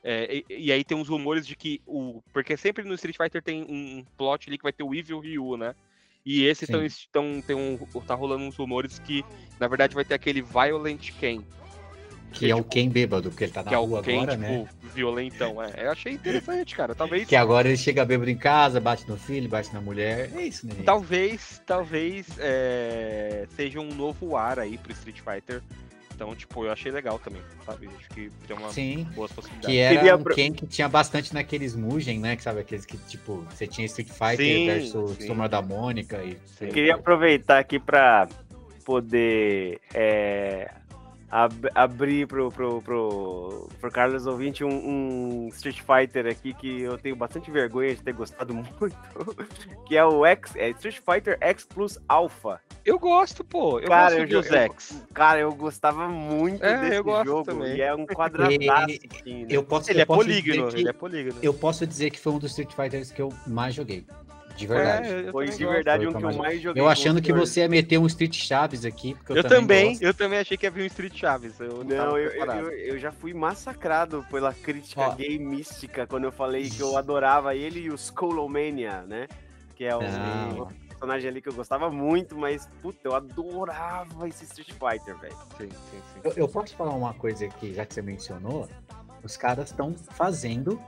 é, 0.04 0.36
e, 0.36 0.66
e 0.66 0.72
aí 0.72 0.84
tem 0.84 0.96
uns 0.96 1.08
rumores 1.08 1.46
de 1.46 1.56
que 1.56 1.80
o. 1.86 2.22
Porque 2.32 2.56
sempre 2.56 2.84
no 2.84 2.94
Street 2.94 3.16
Fighter 3.16 3.42
tem 3.42 3.62
um 3.62 4.04
plot 4.16 4.48
ali 4.48 4.58
que 4.58 4.62
vai 4.62 4.72
ter 4.72 4.82
o 4.82 4.94
Evil 4.94 5.20
Ryu, 5.20 5.56
né? 5.56 5.74
E 6.24 6.44
esse 6.44 6.66
Sim. 6.66 6.84
estão. 6.84 7.40
Tem 7.40 7.56
um, 7.56 7.78
tá 8.06 8.14
rolando 8.14 8.44
uns 8.44 8.56
rumores 8.56 8.98
que, 8.98 9.24
na 9.58 9.66
verdade, 9.66 9.94
vai 9.94 10.04
ter 10.04 10.14
aquele 10.14 10.42
Violent 10.42 11.10
Ken. 11.18 11.42
Que 12.32 12.50
é 12.50 12.54
o 12.54 12.64
Ken 12.64 12.88
bêbado, 12.88 13.30
porque 13.30 13.44
ele 13.44 13.52
tá 13.52 13.62
na 13.62 13.68
que 13.68 13.74
é 13.74 13.78
o 13.78 13.84
rua 13.84 14.02
Ken, 14.02 14.22
agora, 14.22 14.32
tipo, 14.32 14.42
né? 14.42 14.68
violentão. 14.94 15.62
É. 15.62 15.86
Eu 15.86 15.92
achei 15.92 16.12
interessante, 16.14 16.74
cara. 16.74 16.94
Talvez. 16.94 17.28
Que 17.28 17.36
agora 17.36 17.68
ele 17.68 17.76
chega 17.76 18.04
bêbado 18.04 18.30
em 18.30 18.36
casa, 18.36 18.80
bate 18.80 19.08
no 19.08 19.16
filho, 19.16 19.48
bate 19.48 19.72
na 19.72 19.80
mulher. 19.80 20.30
É 20.34 20.42
isso, 20.42 20.66
né? 20.66 20.74
Talvez, 20.84 21.62
talvez 21.66 22.26
é, 22.38 23.46
seja 23.56 23.80
um 23.80 23.94
novo 23.94 24.36
ar 24.36 24.58
aí 24.58 24.78
pro 24.78 24.92
Street 24.92 25.20
Fighter. 25.20 25.62
Então, 26.14 26.34
tipo, 26.36 26.64
eu 26.64 26.70
achei 26.70 26.92
legal 26.92 27.18
também, 27.18 27.42
sabe? 27.64 27.88
Acho 27.98 28.08
que 28.10 28.30
tem 28.46 28.56
uma 28.56 28.70
Sim. 28.70 29.08
boas 29.14 29.32
possibilidades. 29.32 29.74
Que 29.74 29.78
era 29.78 29.96
Queria 29.96 30.16
um 30.16 30.22
Ken 30.24 30.52
que 30.52 30.66
tinha 30.66 30.88
bastante 30.88 31.34
naqueles 31.34 31.74
Mugen, 31.74 32.20
né? 32.20 32.36
Que 32.36 32.42
sabe, 32.42 32.60
aqueles 32.60 32.84
que, 32.86 32.96
tipo, 32.96 33.44
você 33.50 33.66
tinha 33.66 33.86
Street 33.86 34.08
Fighter 34.08 34.36
Sim, 34.36 34.66
versus 34.66 35.16
sim. 35.16 35.26
Turma 35.26 35.48
da 35.48 35.60
Mônica 35.60 36.22
e. 36.22 36.36
Queria 36.68 36.94
aproveitar 36.94 37.58
aqui 37.58 37.78
para 37.78 38.28
poder 38.84 39.80
é, 39.94 40.70
ab- 41.32 41.70
abrir 41.74 42.26
pro, 42.28 42.50
pro, 42.52 42.80
pro, 42.82 43.68
pro 43.80 43.90
Carlos 43.90 44.26
ouvinte 44.26 44.62
um, 44.62 44.68
um 45.46 45.48
Street 45.48 45.80
Fighter 45.80 46.26
aqui 46.26 46.52
que 46.54 46.82
eu 46.82 46.96
tenho 46.98 47.16
bastante 47.16 47.50
vergonha 47.50 47.94
de 47.94 48.02
ter 48.02 48.12
gostado 48.12 48.52
muito, 48.54 48.70
que 49.86 49.96
é 49.96 50.04
o 50.04 50.24
X, 50.26 50.54
é 50.54 50.68
Street 50.70 50.98
Fighter 51.00 51.38
X 51.40 51.64
Plus 51.64 51.98
Alpha. 52.06 52.60
Eu 52.84 52.98
gosto, 52.98 53.44
pô. 53.44 53.78
Eu 53.78 53.86
Cara, 53.88 54.16
gosto 54.16 54.32
eu 54.32 54.40
dos 54.42 54.50
X. 54.50 55.02
Cara, 55.14 55.38
eu 55.38 55.54
gostava 55.54 56.08
muito 56.08 56.64
É, 56.64 56.80
desse 56.80 56.96
eu 56.96 57.04
gosto 57.04 57.24
jogo 57.26 57.44
também. 57.44 57.76
e 57.76 57.80
é 57.80 57.94
um 57.94 58.04
quadradaço. 58.04 58.58
Assim, 59.20 59.42
né? 59.42 59.46
Eu 59.50 59.62
posso, 59.62 59.88
Ele 59.90 60.00
eu 60.00 60.02
é 60.02 60.04
posso 60.06 60.20
polígono, 60.20 60.54
dizer 60.66 60.74
que, 60.74 60.80
ele 60.80 60.88
é 60.88 60.92
polígono. 60.92 61.38
Eu 61.40 61.54
posso 61.54 61.86
dizer 61.86 62.10
que 62.10 62.18
foi 62.18 62.32
um 62.32 62.38
dos 62.40 62.50
Street 62.50 62.72
Fighters 62.74 63.12
que 63.12 63.22
eu 63.22 63.32
mais 63.46 63.72
joguei. 63.74 64.04
De 64.62 64.66
verdade. 64.68 65.08
É, 65.08 65.20
eu 65.28 65.32
Foi 65.32 65.48
de 65.48 65.66
verdade 65.66 66.06
um 66.06 66.12
que 66.12 66.24
eu 66.24 66.34
mais 66.34 66.60
joguei. 66.60 66.80
Eu 66.80 66.88
achando 66.88 67.20
que 67.20 67.32
você 67.32 67.60
ia 67.60 67.68
meter 67.68 67.98
um 67.98 68.06
Street 68.06 68.36
Chaves 68.36 68.84
aqui, 68.84 69.14
porque 69.14 69.32
eu, 69.32 69.36
Eu 69.36 69.44
também, 69.44 69.90
gosto. 69.90 70.02
eu 70.02 70.14
também 70.14 70.38
achei 70.38 70.56
que 70.56 70.66
havia 70.66 70.84
um 70.84 70.86
Street 70.86 71.18
Chaves. 71.18 71.58
Eu 71.58 71.84
não, 71.84 71.96
Não, 71.96 72.18
eu, 72.18 72.30
eu, 72.30 72.70
eu, 72.70 72.98
já 72.98 73.10
fui 73.10 73.34
massacrado 73.34 74.24
pela 74.30 74.54
crítica 74.54 75.00
Ó. 75.00 75.14
gay 75.14 75.36
mística 75.36 76.06
quando 76.06 76.24
eu 76.24 76.32
falei 76.32 76.70
que 76.70 76.80
eu 76.80 76.96
adorava 76.96 77.56
ele 77.56 77.80
e 77.80 77.90
o 77.90 77.94
Skullomania, 77.96 79.02
né? 79.02 79.26
Que 79.74 79.84
é 79.84 79.96
o. 79.96 80.00
Não. 80.00 80.68
personagem 80.88 81.28
ali 81.28 81.42
que 81.42 81.48
eu 81.48 81.54
gostava 81.54 81.90
muito, 81.90 82.38
mas, 82.38 82.68
puta, 82.80 83.00
eu 83.02 83.16
adorava 83.16 84.28
esse 84.28 84.44
Street 84.44 84.70
Fighter, 84.70 85.18
velho. 85.18 85.36
Sim, 85.58 85.68
sim, 85.68 86.02
sim. 86.14 86.20
Eu, 86.22 86.32
eu 86.36 86.48
posso 86.48 86.76
falar 86.76 86.94
uma 86.94 87.14
coisa 87.14 87.46
aqui, 87.46 87.74
já 87.74 87.84
que 87.84 87.94
você 87.94 88.02
mencionou? 88.02 88.68
Os 89.24 89.36
caras 89.36 89.70
estão 89.70 89.94
fazendo 89.94 90.80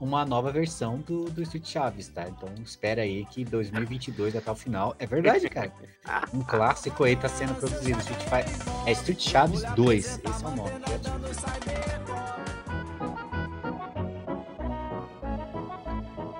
uma 0.00 0.24
nova 0.24 0.52
versão 0.52 0.98
do, 0.98 1.30
do 1.30 1.42
Street 1.42 1.66
Chaves, 1.66 2.08
tá? 2.08 2.28
Então 2.28 2.48
espera 2.62 3.02
aí 3.02 3.24
que 3.26 3.44
2022 3.44 4.36
até 4.36 4.50
o 4.50 4.54
final. 4.54 4.94
É 4.98 5.06
verdade, 5.06 5.48
cara. 5.48 5.72
Um 6.32 6.40
clássico 6.40 7.04
aí 7.04 7.14
tá 7.14 7.28
sendo 7.28 7.54
produzido. 7.54 7.98
Street 7.98 8.22
Fighter. 8.22 8.86
É 8.86 8.92
Street 8.92 9.20
Chaves 9.20 9.62
2. 9.74 10.20
Esse 10.24 10.44
é 10.44 10.48
o 10.48 10.56
nome. 10.56 10.70
criativo. 10.80 11.18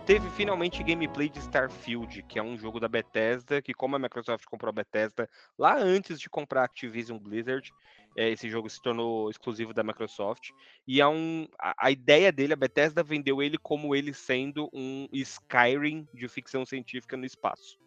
Teve 0.08 0.30
finalmente 0.30 0.82
gameplay 0.82 1.28
de 1.28 1.38
Starfield, 1.38 2.22
que 2.22 2.38
é 2.38 2.42
um 2.42 2.56
jogo 2.56 2.80
da 2.80 2.88
Bethesda, 2.88 3.60
que 3.60 3.74
como 3.74 3.94
a 3.94 3.98
Microsoft 3.98 4.46
comprou 4.46 4.70
a 4.70 4.72
Bethesda 4.72 5.28
lá 5.58 5.76
antes 5.76 6.18
de 6.18 6.30
comprar 6.30 6.62
a 6.62 6.64
Activision 6.64 7.18
Blizzard, 7.18 7.70
é, 8.18 8.30
esse 8.30 8.50
jogo 8.50 8.68
se 8.68 8.82
tornou 8.82 9.30
exclusivo 9.30 9.72
da 9.72 9.84
Microsoft. 9.84 10.48
E 10.86 11.00
é 11.00 11.06
um, 11.06 11.46
a, 11.58 11.86
a 11.86 11.90
ideia 11.90 12.32
dele, 12.32 12.52
a 12.52 12.56
Bethesda 12.56 13.02
vendeu 13.02 13.40
ele 13.40 13.56
como 13.56 13.94
ele 13.94 14.12
sendo 14.12 14.68
um 14.72 15.06
Skyrim 15.12 16.04
de 16.12 16.28
ficção 16.28 16.66
científica 16.66 17.16
no 17.16 17.24
espaço. 17.24 17.78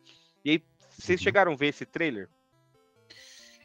E 0.45 0.51
aí, 0.51 0.63
vocês 0.97 1.19
Uhum. 1.19 1.23
chegaram 1.23 1.51
a 1.51 1.55
ver 1.55 1.67
esse 1.67 1.85
trailer? 1.85 2.29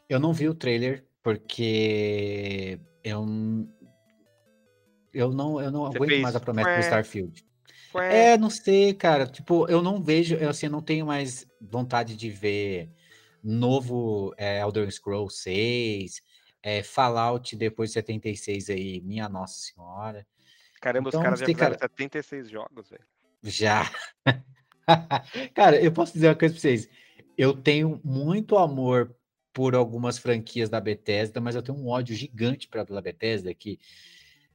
Eu 0.09 0.19
não 0.19 0.33
vi 0.33 0.49
o 0.49 0.53
trailer 0.53 1.05
porque 1.23 2.79
eu, 3.03 3.25
n- 3.25 3.69
eu 5.13 5.31
não, 5.31 5.61
eu 5.61 5.71
não 5.71 5.85
Você 5.85 5.97
aguento 5.97 6.09
fez 6.09 6.21
mais 6.21 6.35
a 6.35 6.39
promessa 6.39 6.73
do? 6.73 6.79
Starfield. 6.81 7.45
É, 8.09 8.37
não 8.37 8.49
sei, 8.49 8.93
cara. 8.93 9.25
Tipo, 9.25 9.67
eu 9.69 9.81
não 9.81 10.01
vejo, 10.03 10.35
eu 10.35 10.49
assim, 10.49 10.67
não 10.67 10.81
tenho 10.81 11.05
mais 11.05 11.45
vontade 11.59 12.15
de 12.15 12.29
ver 12.29 12.89
novo 13.43 14.33
é, 14.37 14.59
Elder 14.61 14.89
Scrolls 14.91 15.41
6, 15.41 16.21
é, 16.67 16.83
Fallout 16.83 17.55
depois 17.55 17.91
de 17.91 17.93
76 17.93 18.69
aí, 18.69 18.99
minha 18.99 19.29
Nossa 19.29 19.57
Senhora. 19.57 20.27
caramba, 20.81 21.07
então, 21.07 21.21
os 21.21 21.23
caras 21.23 21.39
já 21.39 21.45
fizeram 21.45 21.77
cara. 21.77 21.79
76 21.79 22.49
jogos, 22.49 22.89
velho. 22.89 23.05
Já. 23.41 23.89
Cara, 25.55 25.81
eu 25.81 25.91
posso 25.91 26.13
dizer 26.13 26.27
uma 26.27 26.35
coisa 26.35 26.53
pra 26.53 26.61
vocês. 26.61 26.89
Eu 27.37 27.53
tenho 27.55 28.01
muito 28.03 28.57
amor 28.57 29.15
por 29.53 29.75
algumas 29.75 30.17
franquias 30.17 30.69
da 30.69 30.79
Bethesda, 30.81 31.39
mas 31.39 31.55
eu 31.55 31.61
tenho 31.61 31.77
um 31.77 31.87
ódio 31.87 32.15
gigante 32.15 32.67
pra- 32.67 32.85
pela 32.85 33.01
Bethesda 33.01 33.53
que 33.53 33.79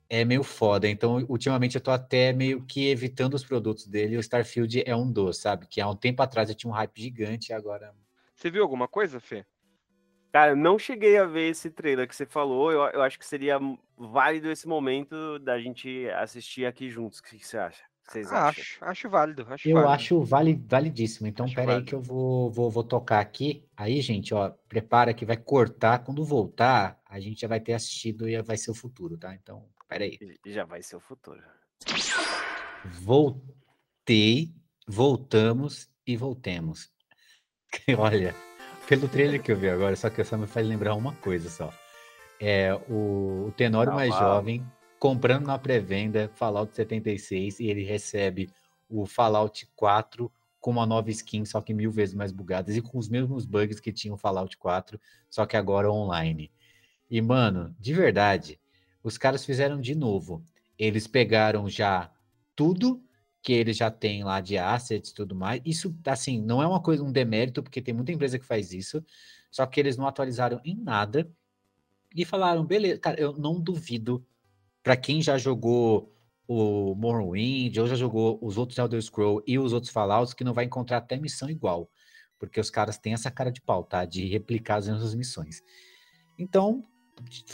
é 0.08 0.24
meio 0.24 0.42
foda. 0.42 0.88
Então, 0.88 1.24
ultimamente 1.28 1.76
eu 1.76 1.80
tô 1.80 1.90
até 1.90 2.32
meio 2.32 2.62
que 2.64 2.88
evitando 2.88 3.34
os 3.34 3.44
produtos 3.44 3.86
dele. 3.86 4.16
O 4.16 4.20
Starfield 4.20 4.82
é 4.84 4.94
um 4.94 5.10
dos, 5.10 5.38
sabe? 5.38 5.66
Que 5.66 5.80
há 5.80 5.88
um 5.88 5.96
tempo 5.96 6.22
atrás 6.22 6.48
eu 6.50 6.54
tinha 6.54 6.70
um 6.70 6.74
hype 6.74 7.00
gigante 7.00 7.50
e 7.50 7.54
agora. 7.54 7.94
Você 8.34 8.50
viu 8.50 8.62
alguma 8.62 8.88
coisa, 8.88 9.18
Fê? 9.20 9.46
Cara, 10.32 10.52
eu 10.52 10.56
não 10.56 10.78
cheguei 10.78 11.18
a 11.18 11.26
ver 11.26 11.50
esse 11.50 11.70
trailer 11.70 12.08
que 12.08 12.16
você 12.16 12.24
falou. 12.24 12.72
Eu, 12.72 12.80
eu 12.90 13.02
acho 13.02 13.18
que 13.18 13.26
seria 13.26 13.58
válido 13.98 14.50
esse 14.50 14.66
momento 14.66 15.38
da 15.38 15.60
gente 15.60 16.08
assistir 16.16 16.64
aqui 16.64 16.88
juntos. 16.90 17.18
O 17.18 17.22
que 17.22 17.38
que 17.38 17.46
você 17.46 17.58
acha? 17.58 17.82
Vocês 18.02 18.32
Ah, 18.32 18.48
acham? 18.48 18.62
acho, 18.62 18.84
acho 18.84 19.10
válido, 19.10 19.46
acho 19.50 19.68
Eu 19.68 19.74
válido. 19.76 19.92
acho 19.92 20.22
vali- 20.24 20.64
validíssimo. 20.66 21.26
Então, 21.26 21.44
Acho 21.44 21.54
pera 21.54 21.72
aí 21.72 21.74
válido. 21.76 21.88
que 21.88 21.94
eu 21.94 22.00
vou, 22.00 22.50
vou, 22.50 22.70
vou 22.70 22.82
tocar 22.82 23.20
aqui. 23.20 23.64
Aí, 23.76 24.00
gente, 24.00 24.32
ó, 24.32 24.50
prepara 24.68 25.12
que 25.12 25.26
vai 25.26 25.36
cortar. 25.36 25.98
Quando 26.02 26.24
voltar, 26.24 26.98
a 27.06 27.20
gente 27.20 27.40
já 27.42 27.46
vai 27.48 27.60
ter 27.60 27.74
assistido 27.74 28.26
e 28.26 28.40
vai 28.42 28.56
ser 28.56 28.70
o 28.70 28.74
futuro, 28.74 29.18
tá? 29.18 29.34
Então, 29.34 29.68
pera 29.86 30.04
aí. 30.04 30.18
E 30.44 30.50
Já 30.50 30.64
vai 30.64 30.82
ser 30.82 30.96
o 30.96 31.00
futuro. 31.00 31.42
Voltei, 33.02 34.52
voltamos 34.88 35.88
e 36.06 36.16
voltemos. 36.16 36.90
Olha, 37.98 38.34
pelo 38.92 39.08
trailer 39.08 39.42
que 39.42 39.50
eu 39.50 39.56
vi 39.56 39.70
agora, 39.70 39.96
só 39.96 40.10
que 40.10 40.22
só 40.22 40.36
me 40.36 40.46
faz 40.46 40.66
lembrar 40.66 40.94
uma 40.94 41.14
coisa 41.14 41.48
só. 41.48 41.72
É 42.38 42.74
o, 42.90 43.46
o 43.46 43.52
Tenório 43.56 43.90
Ah, 43.90 43.94
mais 43.94 44.10
uau. 44.10 44.20
jovem 44.20 44.62
comprando 44.98 45.46
na 45.46 45.58
pré-venda 45.58 46.30
Fallout 46.34 46.76
76 46.76 47.58
e 47.60 47.68
ele 47.68 47.84
recebe 47.84 48.50
o 48.90 49.06
Fallout 49.06 49.66
4 49.74 50.30
com 50.60 50.72
uma 50.72 50.84
nova 50.84 51.10
skin, 51.10 51.42
só 51.46 51.62
que 51.62 51.72
mil 51.72 51.90
vezes 51.90 52.14
mais 52.14 52.32
bugadas 52.32 52.76
e 52.76 52.82
com 52.82 52.98
os 52.98 53.08
mesmos 53.08 53.46
bugs 53.46 53.80
que 53.80 53.94
tinha 53.94 54.12
o 54.12 54.18
Fallout 54.18 54.58
4, 54.58 55.00
só 55.30 55.46
que 55.46 55.56
agora 55.56 55.90
online. 55.90 56.52
E, 57.10 57.22
mano, 57.22 57.74
de 57.80 57.94
verdade, 57.94 58.60
os 59.02 59.16
caras 59.16 59.42
fizeram 59.42 59.80
de 59.80 59.94
novo. 59.94 60.44
Eles 60.78 61.06
pegaram 61.06 61.66
já 61.66 62.10
tudo 62.54 63.02
que 63.42 63.52
eles 63.52 63.76
já 63.76 63.90
têm 63.90 64.22
lá 64.22 64.40
de 64.40 64.56
assets 64.56 65.10
e 65.10 65.14
tudo 65.14 65.34
mais. 65.34 65.60
Isso, 65.64 65.94
assim, 66.06 66.40
não 66.40 66.62
é 66.62 66.66
uma 66.66 66.80
coisa, 66.80 67.02
um 67.02 67.10
demérito, 67.10 67.62
porque 67.62 67.82
tem 67.82 67.92
muita 67.92 68.12
empresa 68.12 68.38
que 68.38 68.46
faz 68.46 68.72
isso, 68.72 69.04
só 69.50 69.66
que 69.66 69.80
eles 69.80 69.96
não 69.96 70.06
atualizaram 70.06 70.60
em 70.64 70.76
nada 70.76 71.28
e 72.14 72.24
falaram, 72.24 72.64
beleza, 72.64 73.00
cara, 73.00 73.20
eu 73.20 73.32
não 73.32 73.60
duvido 73.60 74.24
para 74.82 74.96
quem 74.96 75.20
já 75.20 75.36
jogou 75.36 76.14
o 76.46 76.94
Morrowind, 76.94 77.76
ou 77.78 77.86
já 77.86 77.94
jogou 77.94 78.38
os 78.42 78.58
outros 78.58 78.78
Elder 78.78 79.00
Scrolls 79.00 79.42
e 79.46 79.58
os 79.58 79.72
outros 79.72 79.92
Fallouts, 79.92 80.34
que 80.34 80.44
não 80.44 80.52
vai 80.52 80.64
encontrar 80.64 80.98
até 80.98 81.16
missão 81.16 81.48
igual, 81.48 81.90
porque 82.38 82.60
os 82.60 82.70
caras 82.70 82.98
têm 82.98 83.14
essa 83.14 83.30
cara 83.30 83.50
de 83.50 83.60
pau, 83.60 83.84
tá? 83.84 84.04
De 84.04 84.26
replicar 84.26 84.76
as 84.76 84.88
mesmas 84.88 85.14
missões. 85.14 85.62
Então, 86.38 86.84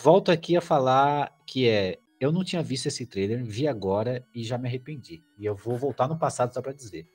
volto 0.02 0.30
aqui 0.32 0.56
a 0.56 0.60
falar 0.60 1.36
que 1.46 1.68
é, 1.68 1.98
eu 2.20 2.32
não 2.32 2.44
tinha 2.44 2.62
visto 2.62 2.86
esse 2.86 3.06
trailer, 3.06 3.44
vi 3.44 3.66
agora 3.68 4.26
e 4.34 4.42
já 4.44 4.58
me 4.58 4.68
arrependi. 4.68 5.22
E 5.38 5.44
eu 5.44 5.54
vou 5.54 5.76
voltar 5.76 6.08
no 6.08 6.18
passado 6.18 6.52
só 6.52 6.60
para 6.60 6.72
dizer. 6.72 7.06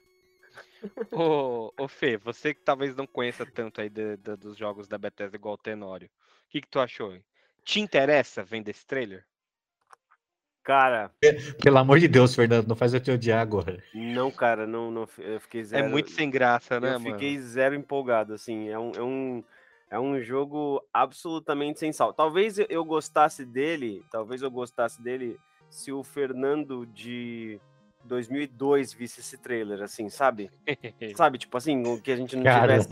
Ô, 1.11 1.71
ô 1.77 1.87
Fê, 1.87 2.17
você 2.17 2.53
que 2.53 2.61
talvez 2.61 2.95
não 2.95 3.07
conheça 3.07 3.45
tanto 3.45 3.79
aí 3.81 3.89
da- 3.89 4.15
da- 4.17 4.35
dos 4.35 4.57
jogos 4.57 4.87
da 4.87 4.97
Bethesda 4.97 5.35
igual 5.37 5.55
o 5.55 5.57
Tenório, 5.57 6.07
o 6.47 6.49
que, 6.49 6.61
que 6.61 6.67
tu 6.67 6.79
achou? 6.79 7.17
Te 7.63 7.79
interessa 7.79 8.43
vendo 8.43 8.69
esse 8.69 8.85
trailer? 8.85 9.25
Cara, 10.63 11.11
Pelo 11.61 11.77
amor 11.77 11.99
de 11.99 12.07
Deus, 12.07 12.35
Fernando, 12.35 12.67
não 12.67 12.75
faz 12.75 12.93
eu 12.93 12.99
te 12.99 13.11
odiar 13.11 13.39
agora. 13.39 13.81
não, 13.93 14.31
cara, 14.31 14.65
não, 14.67 14.91
não 14.91 15.07
eu 15.19 15.39
fiquei 15.39 15.63
zero. 15.63 15.85
é 15.85 15.89
muito 15.89 16.11
sem 16.11 16.29
graça, 16.29 16.79
né, 16.79 16.95
eu 16.95 16.99
mano? 16.99 17.13
fiquei 17.13 17.39
zero 17.39 17.75
empolgado, 17.75 18.33
assim. 18.33 18.69
É 18.69 18.77
um, 18.77 18.91
é 18.91 19.01
um, 19.03 19.43
é 19.93 19.99
um 19.99 20.19
jogo 20.19 20.83
absolutamente 20.91 21.77
sem 21.79 21.93
sal. 21.93 22.11
Talvez 22.11 22.57
eu- 22.57 22.83
gostasse 22.83 23.45
dele, 23.45 24.03
talvez 24.09 24.41
eu 24.41 24.49
gostasse 24.49 24.99
dele 24.99 25.39
se 25.69 25.91
o 25.91 26.03
Fernando 26.03 26.83
de 26.87 27.61
2002 28.03 28.91
visse 28.91 29.19
esse 29.19 29.37
trailer, 29.37 29.83
assim, 29.83 30.09
sabe? 30.09 30.49
Sabe, 31.15 31.37
tipo 31.37 31.55
assim, 31.55 31.85
o 31.85 32.01
que 32.01 32.11
a 32.11 32.15
gente 32.15 32.35
não 32.35 32.43
tivesse. 32.61 32.87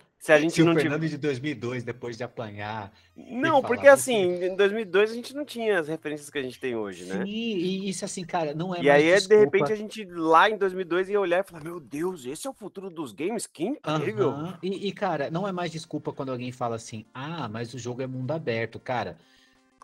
Se 0.20 0.32
a 0.32 0.40
gente 0.40 0.52
Se 0.52 0.62
o 0.62 0.64
não 0.64 0.74
Fernando 0.74 0.94
tivesse. 1.02 1.14
de 1.16 1.18
2002, 1.22 1.84
depois 1.84 2.16
de 2.16 2.24
apanhar. 2.24 2.92
Não, 3.16 3.62
porque 3.62 3.84
você- 3.84 3.88
assim, 3.88 4.44
em 4.46 4.56
2002 4.56 5.12
a 5.12 5.14
gente 5.14 5.32
não 5.32 5.44
tinha 5.44 5.78
as 5.78 5.86
referências 5.86 6.28
que 6.28 6.36
a 6.36 6.42
gente 6.42 6.58
tem 6.58 6.74
hoje, 6.74 7.04
né? 7.04 7.24
Sim, 7.24 7.30
e 7.30 7.88
isso 7.88 8.04
assim, 8.04 8.24
cara, 8.24 8.52
não 8.52 8.74
é 8.74 8.82
E 8.82 8.90
aí, 8.90 9.04
é, 9.06 9.14
de 9.14 9.28
desculpa. 9.28 9.44
repente, 9.44 9.72
a 9.72 9.76
gente 9.76 10.04
lá 10.04 10.50
em 10.50 10.58
2002 10.58 11.08
ia 11.08 11.20
olhar 11.20 11.38
e 11.38 11.48
falar: 11.48 11.62
Meu 11.62 11.78
Deus, 11.78 12.26
esse 12.26 12.48
é 12.48 12.50
o 12.50 12.52
futuro 12.52 12.90
dos 12.90 13.12
games? 13.12 13.46
Que 13.46 13.64
incrível! 13.66 14.34
E, 14.60 14.88
e, 14.88 14.92
cara, 14.92 15.30
não 15.30 15.46
é 15.46 15.52
mais 15.52 15.70
desculpa 15.70 16.12
quando 16.12 16.32
alguém 16.32 16.50
fala 16.50 16.74
assim, 16.74 17.06
ah, 17.14 17.48
mas 17.48 17.72
o 17.72 17.78
jogo 17.78 18.02
é 18.02 18.06
mundo 18.08 18.32
aberto, 18.32 18.80
cara. 18.80 19.16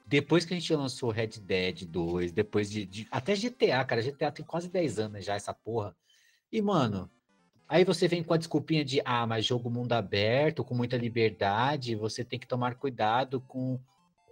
Depois 0.07 0.45
que 0.45 0.53
a 0.53 0.59
gente 0.59 0.75
lançou 0.75 1.11
Red 1.11 1.29
Dead 1.41 1.85
2, 1.87 2.33
depois 2.33 2.69
de, 2.71 2.85
de- 2.85 3.07
Até 3.11 3.35
GTA, 3.37 3.85
cara, 3.85 4.03
GTA 4.03 4.31
tem 4.33 4.45
quase 4.45 4.69
10 4.69 4.99
anos 4.99 5.25
já, 5.25 5.35
essa 5.37 5.55
porra. 5.55 5.97
E, 6.53 6.61
mano, 6.61 7.09
aí 7.69 7.85
você 7.85 8.09
vem 8.09 8.23
com 8.23 8.35
a 8.35 8.37
desculpinha 8.37 8.85
de, 8.85 9.01
ah, 9.05 9.27
mas 9.27 9.45
jogo 9.45 9.71
mundo 9.71 9.93
aberto, 9.93 10.65
com 10.65 10.75
muita 10.75 10.97
liberdade, 10.97 11.95
você 11.95 12.25
tem 12.25 12.39
que 12.39 12.47
tomar 12.47 12.77
cuidado 12.77 13.41
com, 13.41 13.81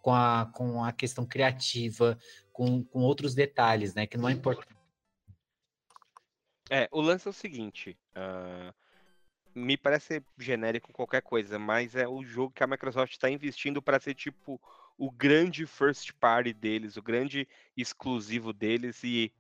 com, 0.01 0.15
a, 0.15 0.51
com 0.55 0.85
a 0.85 0.93
questão 0.93 1.25
criativa, 1.25 2.19
com, 2.53 2.83
com 2.85 3.01
outros 3.01 3.35
detalhes, 3.35 3.95
né? 3.95 4.07
Que 4.07 4.17
não 4.17 4.29
é 4.29 4.33
importante. 4.33 4.77
É, 6.71 6.89
o 6.91 7.01
lance 7.01 7.27
é 7.27 7.31
o 7.31 7.35
seguinte. 7.35 7.99
ah, 8.15 8.73
me 9.55 9.77
parece 9.77 10.23
genérico 10.39 10.93
qualquer 10.93 11.23
coisa, 11.23 11.59
mas 11.59 11.95
é 11.95 12.09
o 12.09 12.25
jogo 12.25 12.53
que 12.55 12.63
a 12.63 12.67
Microsoft 12.67 13.13
está 13.13 13.31
investindo 13.31 13.83
para 13.83 14.01
ser 14.01 14.15
tipo 14.15 14.61
o 14.97 15.11
grande 15.11 15.67
first 15.67 16.13
party 16.15 16.53
deles, 16.53 16.97
o 16.97 17.03
grande 17.03 17.49
exclusivo 17.77 18.53
deles 18.53 19.03
e, 19.03 19.33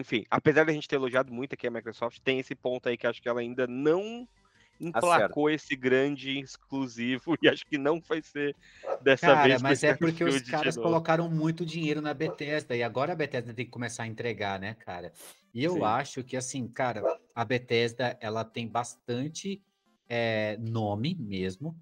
enfim, 0.00 0.24
apesar 0.30 0.64
da 0.64 0.72
gente 0.72 0.88
ter 0.88 0.96
elogiado 0.96 1.32
muito 1.32 1.54
aqui 1.54 1.66
a 1.66 1.70
Microsoft, 1.70 2.18
tem 2.24 2.38
esse 2.38 2.54
ponto 2.54 2.88
aí 2.88 2.96
que 2.96 3.06
acho 3.06 3.22
que 3.22 3.28
ela 3.28 3.40
ainda 3.40 3.66
não 3.66 4.26
emplacou 4.80 5.50
esse 5.50 5.76
grande 5.76 6.38
exclusivo 6.38 7.36
e 7.42 7.48
acho 7.48 7.66
que 7.66 7.76
não 7.76 8.00
vai 8.00 8.22
ser 8.22 8.56
dessa 9.02 9.26
Cara, 9.26 9.48
vez. 9.48 9.62
mas 9.62 9.82
é 9.84 9.94
porque 9.94 10.24
os 10.24 10.40
caras 10.42 10.76
colocaram 10.76 11.28
muito 11.28 11.66
dinheiro 11.66 12.00
na 12.00 12.14
Bethesda 12.14 12.74
e 12.74 12.82
agora 12.82 13.12
a 13.12 13.16
Bethesda 13.16 13.52
tem 13.52 13.66
que 13.66 13.70
começar 13.70 14.04
a 14.04 14.06
entregar, 14.06 14.58
né, 14.58 14.74
cara? 14.74 15.12
E 15.52 15.62
eu 15.62 15.74
Sim. 15.74 15.82
acho 15.82 16.24
que, 16.24 16.36
assim, 16.36 16.66
cara, 16.66 17.02
a 17.34 17.44
Bethesda, 17.44 18.16
ela 18.20 18.44
tem 18.44 18.66
bastante 18.66 19.62
é, 20.08 20.56
nome 20.58 21.14
mesmo. 21.14 21.76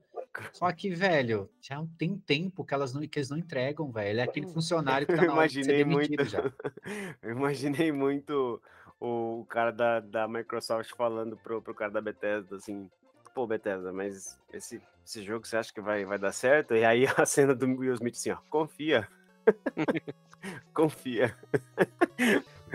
Só 0.53 0.71
que, 0.73 0.91
velho, 0.91 1.49
já 1.61 1.85
tem 1.99 2.17
tempo 2.17 2.65
que, 2.65 2.75
elas 2.75 2.93
não, 2.95 3.07
que 3.07 3.19
eles 3.19 3.31
não 3.31 3.39
entregam, 3.39 3.91
velho. 3.91 4.21
É 4.21 4.23
aquele 4.23 4.47
funcionário 4.53 5.07
que 5.07 5.15
tá 5.15 5.23
Eu 5.25 5.29
na 5.29 5.35
hora 5.35 5.49
de 5.49 5.65
ser 5.65 5.81
imaginei 5.81 5.85
muito. 5.85 6.25
já. 6.25 6.43
Eu 7.23 7.31
imaginei 7.33 7.93
muito 7.93 8.61
o 9.01 9.45
cara 9.49 9.71
da, 9.71 10.01
da 10.01 10.27
Microsoft 10.27 10.91
falando 10.97 11.37
pro, 11.37 11.63
pro 11.63 11.75
cara 11.75 11.93
da 11.93 12.01
Bethesda, 12.01 12.57
assim, 12.57 12.91
pô, 13.35 13.47
Bethesda, 13.47 13.93
mas 13.93 14.39
esse, 14.53 14.83
esse 15.07 15.23
jogo 15.23 15.47
você 15.47 15.57
acha 15.57 15.73
que 15.73 15.81
vai, 15.81 16.05
vai 16.05 16.19
dar 16.19 16.33
certo? 16.33 16.75
E 16.75 16.85
aí 16.85 17.07
a 17.17 17.25
cena 17.25 17.55
do 17.55 17.67
Will 17.67 17.95
Smith 17.95 18.15
assim, 18.17 18.31
ó, 18.31 18.39
confia. 18.51 19.07
confia. 20.75 21.35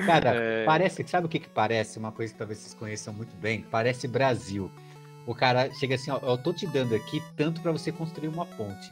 Cara, 0.05 0.33
É. 0.35 0.65
parece, 0.65 1.05
sabe 1.07 1.27
o 1.27 1.29
que 1.29 1.39
que 1.39 1.49
parece? 1.49 1.99
Uma 1.99 2.11
coisa 2.11 2.31
que 2.33 2.39
talvez 2.39 2.59
vocês 2.59 2.73
conheçam 2.73 3.13
muito 3.13 3.35
bem. 3.35 3.63
Parece 3.69 4.07
Brasil. 4.07 4.71
O 5.25 5.33
cara 5.33 5.71
chega 5.75 5.95
assim, 5.95 6.11
ó, 6.11 6.19
eu 6.21 6.37
tô 6.37 6.51
te 6.53 6.67
dando 6.67 6.93
aqui 6.95 7.21
tanto 7.37 7.61
pra 7.61 7.71
você 7.71 7.91
construir 7.91 8.27
uma 8.27 8.45
ponte. 8.45 8.91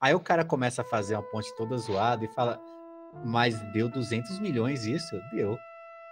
Aí 0.00 0.14
o 0.14 0.20
cara 0.20 0.44
começa 0.44 0.82
a 0.82 0.84
fazer 0.84 1.14
uma 1.14 1.22
ponte 1.22 1.54
toda 1.56 1.76
zoada 1.76 2.24
e 2.24 2.28
fala, 2.28 2.60
mas 3.24 3.58
deu 3.72 3.88
200 3.88 4.38
milhões 4.40 4.84
isso? 4.86 5.20
Deu. 5.32 5.58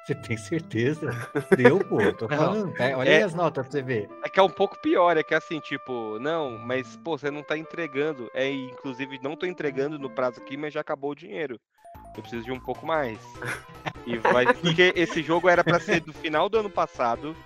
Você 0.09 0.15
tem 0.15 0.39
certeza? 0.39 1.11
Deu, 1.55 1.81
pô. 1.81 1.99
Tô 2.15 2.27
Não, 2.29 2.37
falando. 2.39 2.73
Pega- 2.73 2.97
Olha 2.97 3.11
é- 3.11 3.17
aí 3.19 3.23
as 3.23 3.35
notas 3.35 3.67
pra 3.67 3.71
você 3.71 3.83
ver. 3.83 4.09
É 4.25 4.29
que 4.31 4.41
é 4.41 4.43
um 4.43 4.49
pouco 4.49 4.81
pior, 4.81 5.19
é 5.19 5.23
que 5.23 5.35
assim, 5.35 5.61
tipo, 5.61 6.19
não, 6.19 6.57
mas, 6.59 6.97
pô, 7.05 7.19
você 7.19 7.31
não 7.31 7.43
tá 7.43 7.59
entregando. 7.59 8.31
É, 8.33 8.51
inclusive, 8.51 9.19
não 9.23 9.37
tô 9.37 9.45
entregando 9.45 9.99
no 9.99 10.09
prazo 10.09 10.41
aqui, 10.41 10.57
mas 10.57 10.73
já 10.73 10.81
acabou 10.81 11.11
o 11.11 11.15
dinheiro. 11.15 11.61
Eu 12.17 12.23
preciso 12.23 12.43
de 12.45 12.51
um 12.53 12.59
pouco 12.61 12.87
mais. 12.87 13.19
E 14.07 14.17
vai. 14.17 14.47
Porque 14.55 14.95
esse 14.97 15.23
jogo 15.23 15.47
era 15.47 15.63
pra 15.63 15.79
ser 15.79 16.01
do 16.01 16.13
final 16.15 16.49
do 16.49 16.59
ano 16.59 16.71
passado, 16.71 17.37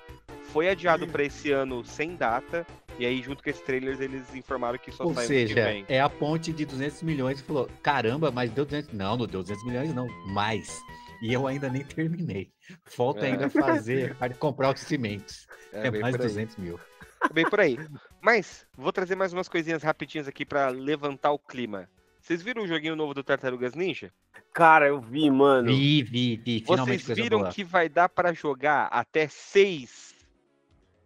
foi 0.53 0.69
adiado 0.69 1.07
pra 1.09 1.25
esse 1.25 1.51
ano 1.51 1.85
sem 1.85 2.15
data, 2.17 2.67
e 2.99 3.07
aí, 3.07 3.23
junto 3.23 3.43
com 3.43 3.49
esses 3.49 3.63
trailers, 3.63 4.01
eles 4.01 4.35
informaram 4.35 4.79
que 4.79 4.93
só 4.93 5.05
Ou 5.05 5.15
sai 5.15 5.25
ano 5.25 5.33
que 5.33 5.39
seja, 5.49 5.65
vem. 5.65 5.85
é 5.89 6.01
a 6.01 6.09
ponte 6.09 6.53
de 6.53 6.65
200 6.67 7.03
milhões 7.03 7.41
e 7.41 7.43
falou: 7.43 7.69
caramba, 7.83 8.31
mas 8.31 8.51
deu 8.51 8.65
200. 8.65 8.93
Não, 8.93 9.17
não 9.17 9.27
deu 9.27 9.43
200 9.43 9.65
milhões, 9.65 9.95
não. 9.95 10.07
Mais. 10.33 10.79
E 11.23 11.33
eu 11.33 11.47
ainda 11.47 11.69
nem 11.71 11.83
terminei. 11.85 12.51
Falta 12.85 13.27
É. 13.27 13.31
ainda 13.33 13.49
fazer, 13.49 14.15
para 14.19 14.35
comprar 14.35 14.75
os 14.75 14.81
cimentos. 14.81 15.47
É, 15.73 15.91
bem 15.91 16.01
mais 16.03 16.15
por 16.17 16.23
aí. 16.23 16.29
200 16.29 16.57
mil. 16.57 16.79
É 17.25 17.33
bem 17.33 17.49
por 17.49 17.61
aí. 17.61 17.79
Mas, 18.21 18.67
vou 18.77 18.93
trazer 18.93 19.15
mais 19.15 19.33
umas 19.33 19.49
coisinhas 19.49 19.83
rapidinhas 19.83 20.27
aqui 20.29 20.45
pra 20.45 20.69
levantar 20.69 21.31
o 21.33 21.39
clima. 21.39 21.89
Vocês 22.21 22.43
viram 22.43 22.63
o 22.63 22.67
joguinho 22.67 22.97
novo 22.97 23.15
do 23.15 23.23
Tartarugas 23.25 23.75
Ninja? 23.75 24.13
Cara, 24.53 24.87
eu 24.89 25.01
vi, 25.01 25.31
mano. 25.31 25.69
Vi, 25.69 26.03
vi, 26.03 26.37
vi. 26.37 26.61
Finalmente 26.67 27.05
Vocês 27.05 27.19
viram 27.19 27.49
que 27.51 27.65
vai 27.65 27.89
dar 27.89 28.09
pra 28.09 28.33
jogar 28.33 28.87
até 28.89 29.27
seis, 29.29 30.12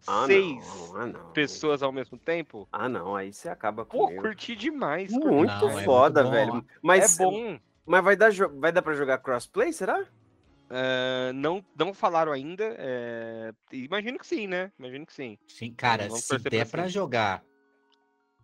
Ah, 0.07 0.27
seis 0.27 0.65
não, 0.67 0.97
ah, 0.97 1.07
não. 1.07 1.33
pessoas 1.33 1.83
ao 1.83 1.93
mesmo 1.93 2.19
tempo? 2.19 2.69
Ah, 2.73 2.89
não, 2.89 3.17
aí 3.17 3.33
você 3.33 3.49
acaba 3.49 3.85
com 3.85 3.99
Pô, 3.99 4.09
curti 4.09 4.55
demais. 4.55 5.13
curti 5.13 5.35
Muito 5.35 5.69
Não, 5.69 5.79
é 5.79 5.85
foda, 5.85 6.23
muito 6.23 6.31
bom, 6.37 6.53
velho. 6.53 6.67
Mas, 6.83 7.19
é 7.19 7.25
bom. 7.25 7.59
mas 7.85 8.05
vai, 8.05 8.17
dar, 8.17 8.33
vai 8.59 8.73
dar 8.73 8.83
pra 8.83 8.95
jogar 8.95 9.19
crossplay, 9.19 9.73
será? 9.73 10.05
Ah, 10.71 11.33
não, 11.35 11.65
não 11.77 11.95
falaram 11.95 12.33
ainda. 12.33 12.75
é, 12.79 13.53
Imagino 13.73 14.19
que 14.19 14.27
sim, 14.27 14.47
né? 14.47 14.73
Imagino 14.79 15.07
que 15.07 15.13
sim. 15.13 15.39
Sim, 15.49 15.73
cara, 15.73 16.09
Vamos 16.09 16.25
se 16.25 16.39
der 16.39 16.69
pra 16.69 16.89
jogar 16.89 17.45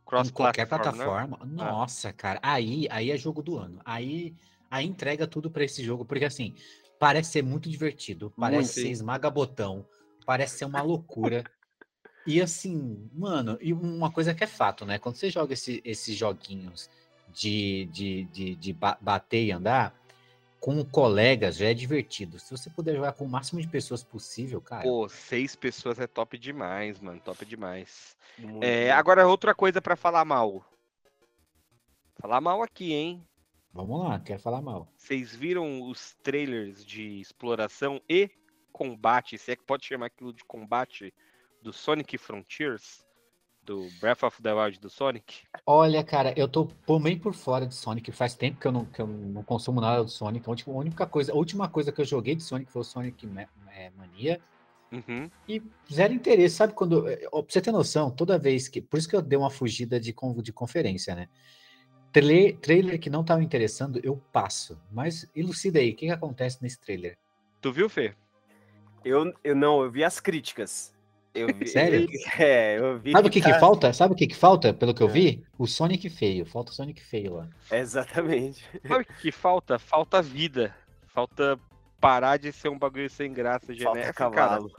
Cross 0.05 0.29
em 0.29 0.33
qualquer 0.33 0.67
plataforma, 0.67 0.99
né? 0.99 1.05
plataforma, 1.05 1.47
nossa, 1.47 2.13
cara, 2.13 2.39
aí, 2.43 2.87
aí 2.91 3.11
é 3.11 3.17
jogo 3.17 3.43
do 3.43 3.57
ano. 3.57 3.81
Aí, 3.85 4.35
aí 4.71 4.87
entrega 4.87 5.27
tudo 5.27 5.51
pra 5.51 5.65
esse 5.65 5.83
jogo, 5.83 6.05
porque 6.05 6.25
assim, 6.25 6.55
parece 6.99 7.31
ser 7.33 7.43
muito 7.43 7.69
divertido, 7.69 8.31
parece 8.37 8.57
Muito, 8.57 8.73
ser 8.73 8.87
hein? 8.87 8.93
esmaga-botão, 8.93 9.87
parece 10.25 10.59
ser 10.59 10.65
uma 10.65 10.83
loucura. 10.83 11.45
e 12.27 12.41
assim, 12.41 13.09
mano, 13.13 13.59
e 13.61 13.73
uma 13.73 14.11
coisa 14.13 14.33
que 14.35 14.45
é 14.45 14.47
fato, 14.47 14.85
né? 14.85 14.99
Quando 14.99 15.17
você 15.17 15.29
joga 15.29 15.55
esse- 15.55 15.83
esses 15.85 16.17
joguinhos 16.17 16.89
de, 17.29 17.87
de, 17.87 18.25
de, 18.25 18.55
de 18.55 18.73
ba- 18.73 18.97
bater 19.01 19.45
e 19.45 19.51
andar, 19.53 19.93
com 20.61 20.85
colegas 20.85 21.57
já 21.57 21.67
é 21.71 21.75
divertido. 21.75 22.39
Se 22.39 22.51
você 22.51 22.71
puder 22.71 22.95
jogar 22.95 23.15
com 23.15 23.25
o 23.25 23.29
máximo 23.29 23.61
de 23.61 23.67
pessoas 23.67 24.05
possível, 24.05 24.61
cara. 24.61 24.85
Pô, 24.85 25.09
seis 25.09 25.57
pessoas 25.57 25.99
é 25.99 26.07
top 26.07 26.39
demais, 26.39 27.01
mano. 27.01 27.21
Top 27.21 27.45
demais. 27.45 28.17
É, 28.61 28.93
agora, 28.93 29.27
outra 29.27 29.53
coisa 29.55 29.83
pra 29.83 29.97
falar 29.97 30.25
mal. 30.25 30.65
Falar 32.21 32.41
mal 32.41 32.63
aqui, 32.63 32.93
hein? 32.93 33.27
Vamos 33.73 33.99
lá, 34.05 34.21
quero 34.21 34.41
falar 34.41 34.63
mal. 34.63 34.87
Vocês 34.97 35.35
viram 35.35 35.83
os 35.89 36.15
trailers 36.23 36.85
de 36.85 37.21
exploração 37.21 38.01
e 38.09 38.31
combate, 38.73 39.39
se 39.39 39.53
é 39.53 39.57
que 39.57 39.65
pode 39.65 39.87
chamar 39.87 40.07
aquilo 40.07 40.33
de 40.33 40.45
combate, 40.45 41.13
do 41.61 41.73
Sonic 41.73 42.17
Frontiers? 42.19 43.05
Do 43.65 43.89
Breath 44.01 44.25
of 44.25 44.43
the 44.43 44.53
Wild 44.53 44.81
do 44.81 44.91
Sonic? 44.91 45.43
Olha, 45.65 46.03
cara, 46.03 46.35
eu 46.37 46.49
tô 46.49 46.69
meio 46.99 47.21
por 47.21 47.33
fora 47.33 47.65
de 47.65 47.75
Sonic. 47.77 48.11
Faz 48.11 48.35
tempo 48.35 48.59
que 48.59 48.67
eu 48.67 48.73
não, 48.73 48.85
que 48.85 49.01
eu 49.01 49.07
não 49.07 49.45
consumo 49.45 49.81
nada 49.81 50.03
do 50.03 50.11
Sonic. 50.11 50.49
A 50.49 50.71
única 50.73 51.07
coisa, 51.07 51.33
a 51.33 51.37
última 51.37 51.69
coisa 51.69 51.93
que 51.93 52.01
eu 52.01 52.05
joguei 52.05 52.35
de 52.35 52.43
Sonic 52.43 52.73
foi 52.73 52.81
o 52.81 52.85
Sonic 52.85 53.25
Ma- 53.27 53.47
Mania. 53.97 54.41
Uhum. 54.91 55.31
E 55.49 55.63
zero 55.91 56.13
interesse, 56.13 56.57
sabe 56.57 56.73
quando. 56.73 57.09
eh, 57.09 57.29
Pra 57.31 57.41
você 57.49 57.61
ter 57.61 57.71
noção, 57.71 58.11
toda 58.11 58.37
vez 58.39 58.67
que. 58.67 58.81
Por 58.83 58.99
isso 58.99 59.09
que 59.09 59.15
eu 59.15 59.23
dei 59.23 59.39
uma 59.39 59.51
fugida 59.51 60.01
de, 60.01 60.13
de 60.43 60.53
conferência, 60.53 61.15
né? 61.15 61.29
Trailer, 62.13 62.59
trailer 62.59 63.01
que 63.01 63.09
não 63.09 63.25
tava 63.25 63.39
me 63.41 63.47
interessando, 63.47 64.01
eu 64.03 64.17
passo. 64.33 64.79
Mas 64.91 65.29
elucida 65.35 65.79
aí, 65.79 65.93
o 65.93 65.97
que, 65.97 66.07
que 66.07 66.13
acontece 66.13 66.61
nesse 66.61 66.81
trailer? 66.81 67.17
Tu 67.61 67.73
viu, 67.73 67.89
Fê? 67.89 68.15
Eu, 69.05 69.33
eu 69.43 69.55
não, 69.57 69.83
eu 69.83 69.91
vi 69.91 70.05
as 70.05 70.21
críticas. 70.21 70.93
Eu 71.35 71.49
vi, 71.55 71.67
Sério? 71.67 72.07
É, 72.39 72.79
eu 72.79 72.99
vi. 72.99 73.13
Sabe 73.13 73.29
o 73.29 73.31
que, 73.31 73.41
que 73.41 73.51
tá- 73.51 73.59
falta? 73.59 73.93
Sabe 73.93 74.13
o 74.15 74.17
que, 74.17 74.27
que 74.27 74.37
falta, 74.37 74.75
pelo 74.75 74.95
que 74.95 75.03
eu 75.03 75.09
É. 75.09 75.13
vi? 75.13 75.45
O 75.59 75.67
Sonic 75.67 76.09
feio. 76.11 76.45
Falta 76.45 76.73
o 76.73 76.75
Sonic 76.75 77.03
feio 77.03 77.35
lá. 77.37 77.49
Exatamente. 77.71 78.65
Sabe 78.87 79.03
o 79.03 79.07
que 79.07 79.15
que 79.15 79.33
falta? 79.33 79.79
Falta 79.79 80.21
vida. 80.21 80.75
Falta 81.09 81.59
parar 82.01 82.37
de 82.39 82.53
ser 82.53 82.69
um 82.69 82.79
bagulho 82.79 83.09
sem 83.09 83.33
graça, 83.33 83.67
Falta 83.67 83.75
genérico. 83.79 84.15
Cara, 84.15 84.31
cavalo. 84.31 84.71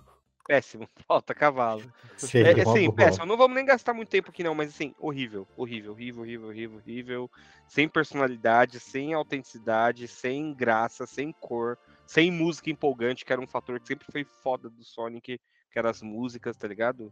péssimo. 0.47 0.87
Falta 1.07 1.33
cavalo. 1.33 1.83
Sei, 2.17 2.43
É, 2.43 2.53
uma 2.53 2.71
assim, 2.71 2.85
boa. 2.85 2.95
péssimo. 2.97 3.25
Não 3.25 3.37
vamos 3.37 3.55
nem 3.55 3.65
gastar 3.65 3.93
muito 3.93 4.09
tempo 4.09 4.29
aqui, 4.29 4.43
não, 4.43 4.53
mas 4.53 4.69
assim, 4.69 4.93
horrível, 4.99 5.47
horrível, 5.57 5.91
horrível, 5.93 6.21
horrível, 6.21 6.47
horrível, 6.49 6.77
horrível. 6.77 7.31
Sem 7.67 7.87
personalidade, 7.87 8.79
sem 8.79 9.13
autenticidade, 9.13 10.07
sem 10.07 10.53
graça, 10.53 11.07
sem 11.07 11.31
cor, 11.31 11.77
sem 12.13 12.29
música 12.29 12.69
empolgante, 12.69 13.25
que 13.25 13.33
era 13.33 13.41
um 13.41 13.47
fator 13.47 13.79
que 13.79 13.87
sempre 13.87 14.05
foi 14.11 14.23
foda 14.23 14.69
do 14.69 14.83
Sonic, 14.83 15.39
que 15.71 15.79
eram 15.79 15.89
as 15.89 16.03
músicas, 16.03 16.55
tá 16.55 16.67
ligado? 16.67 17.11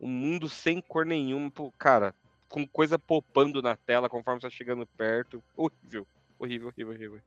Um 0.00 0.06
mundo 0.08 0.48
sem 0.48 0.80
cor 0.80 1.04
nenhuma, 1.04 1.50
pô, 1.50 1.72
cara, 1.72 2.14
com 2.48 2.64
coisa 2.64 2.96
popando 2.96 3.60
na 3.60 3.74
tela 3.74 4.08
conforme 4.08 4.40
você 4.40 4.46
tá 4.46 4.50
chegando 4.50 4.86
perto. 4.86 5.42
Horrível, 5.56 6.06
horrível, 6.38 6.68
horrível, 6.68 6.92
horrível. 6.92 7.20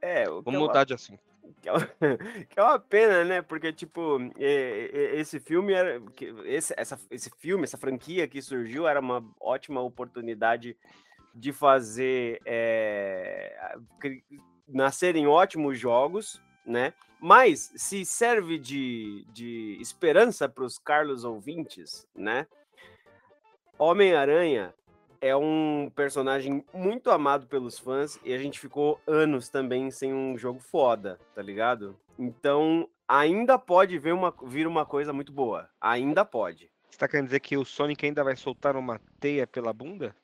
É, 0.00 0.30
o 0.30 0.38
que 0.38 0.44
Vamos 0.44 0.54
é 0.54 0.58
uma- 0.58 0.66
mudar 0.68 0.84
de 0.84 0.94
assunto. 0.94 1.20
Que 1.60 1.68
é, 1.68 1.72
uma, 1.72 1.80
que 2.48 2.60
é 2.60 2.62
uma 2.62 2.78
pena, 2.78 3.24
né? 3.24 3.42
Porque, 3.42 3.72
tipo, 3.72 4.18
é, 4.38 4.90
é, 4.92 5.16
esse 5.18 5.40
filme 5.40 5.72
era. 5.72 6.00
Esse, 6.44 6.74
essa, 6.76 6.96
esse 7.10 7.28
filme, 7.38 7.64
essa 7.64 7.76
franquia 7.76 8.28
que 8.28 8.40
surgiu 8.40 8.86
era 8.86 9.00
uma 9.00 9.28
ótima 9.40 9.80
oportunidade 9.80 10.76
de 11.34 11.52
fazer 11.52 12.40
é, 12.44 13.76
nascerem 14.68 15.26
ótimos 15.26 15.78
jogos, 15.78 16.42
né? 16.64 16.92
Mas 17.20 17.72
se 17.76 18.04
serve 18.04 18.58
de, 18.58 19.24
de 19.32 19.76
esperança 19.80 20.48
para 20.48 20.64
os 20.64 20.78
Carlos 20.78 21.24
ouvintes, 21.24 22.06
né? 22.14 22.46
Homem-Aranha 23.78 24.74
é 25.20 25.34
um 25.34 25.90
personagem 25.94 26.64
muito 26.72 27.10
amado 27.10 27.46
pelos 27.46 27.78
fãs 27.78 28.18
e 28.24 28.32
a 28.32 28.38
gente 28.38 28.60
ficou 28.60 29.00
anos 29.06 29.48
também 29.48 29.90
sem 29.90 30.12
um 30.12 30.38
jogo 30.38 30.60
foda, 30.60 31.18
tá 31.34 31.42
ligado? 31.42 31.98
Então, 32.18 32.88
ainda 33.06 33.58
pode 33.58 33.98
vir 33.98 34.12
uma, 34.12 34.32
vir 34.44 34.66
uma 34.66 34.86
coisa 34.86 35.12
muito 35.12 35.32
boa. 35.32 35.68
Ainda 35.80 36.24
pode. 36.24 36.70
Você 36.90 36.98
tá 36.98 37.08
querendo 37.08 37.26
dizer 37.26 37.40
que 37.40 37.56
o 37.56 37.64
Sonic 37.64 38.06
ainda 38.06 38.24
vai 38.24 38.36
soltar 38.36 38.76
uma 38.76 39.00
teia 39.20 39.46
pela 39.46 39.72
bunda? 39.72 40.14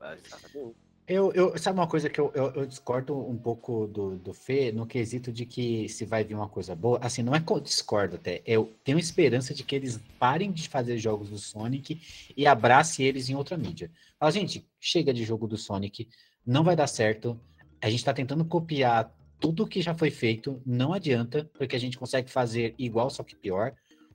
Exatamente. 0.00 0.76
Eu, 1.12 1.30
eu, 1.34 1.58
sabe 1.58 1.78
uma 1.78 1.86
coisa 1.86 2.08
que 2.08 2.18
eu, 2.18 2.32
eu, 2.34 2.46
eu 2.52 2.66
discordo 2.66 3.14
um 3.14 3.36
pouco 3.36 3.86
do, 3.86 4.16
do 4.16 4.32
Fê 4.32 4.72
no 4.72 4.86
quesito 4.86 5.30
de 5.30 5.44
que 5.44 5.86
se 5.86 6.06
vai 6.06 6.24
vir 6.24 6.34
uma 6.34 6.48
coisa 6.48 6.74
boa. 6.74 6.98
Assim, 7.02 7.22
não 7.22 7.34
é 7.34 7.40
que 7.40 7.52
eu 7.52 7.60
discordo 7.60 8.16
até. 8.16 8.40
Eu 8.46 8.72
tenho 8.82 8.98
esperança 8.98 9.52
de 9.52 9.62
que 9.62 9.76
eles 9.76 10.00
parem 10.18 10.50
de 10.50 10.70
fazer 10.70 10.96
jogos 10.96 11.28
do 11.28 11.36
Sonic 11.36 12.00
e 12.34 12.46
abrace 12.46 13.02
eles 13.02 13.28
em 13.28 13.34
outra 13.34 13.58
mídia. 13.58 13.90
Fala, 14.18 14.32
gente, 14.32 14.66
chega 14.80 15.12
de 15.12 15.22
jogo 15.22 15.46
do 15.46 15.58
Sonic, 15.58 16.08
não 16.46 16.64
vai 16.64 16.74
dar 16.74 16.86
certo. 16.86 17.38
A 17.82 17.90
gente 17.90 18.02
tá 18.02 18.14
tentando 18.14 18.42
copiar 18.46 19.14
tudo 19.38 19.66
que 19.66 19.82
já 19.82 19.92
foi 19.92 20.10
feito, 20.10 20.62
não 20.64 20.94
adianta, 20.94 21.50
porque 21.58 21.76
a 21.76 21.80
gente 21.80 21.98
consegue 21.98 22.30
fazer 22.30 22.74
igual, 22.78 23.10
só 23.10 23.22
que 23.22 23.36
pior. 23.36 23.74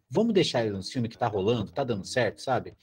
Vamos 0.09 0.33
deixar 0.33 0.65
ele 0.65 0.75
nos 0.75 0.91
filmes 0.91 1.11
que 1.11 1.17
tá 1.17 1.27
rolando, 1.27 1.71
tá 1.71 1.83
dando 1.83 2.07
certo, 2.07 2.41
sabe? 2.41 2.73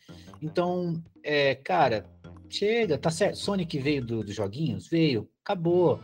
Então, 0.40 1.03
é, 1.20 1.57
cara, 1.57 2.07
chega, 2.49 2.99
tá 2.99 3.11
certo. 3.11 3.37
Sonic 3.37 3.79
veio 3.79 4.05
do- 4.05 4.25
dos 4.25 4.35
joguinhos? 4.35 4.87
Veio, 4.89 5.29
acabou. 5.43 6.01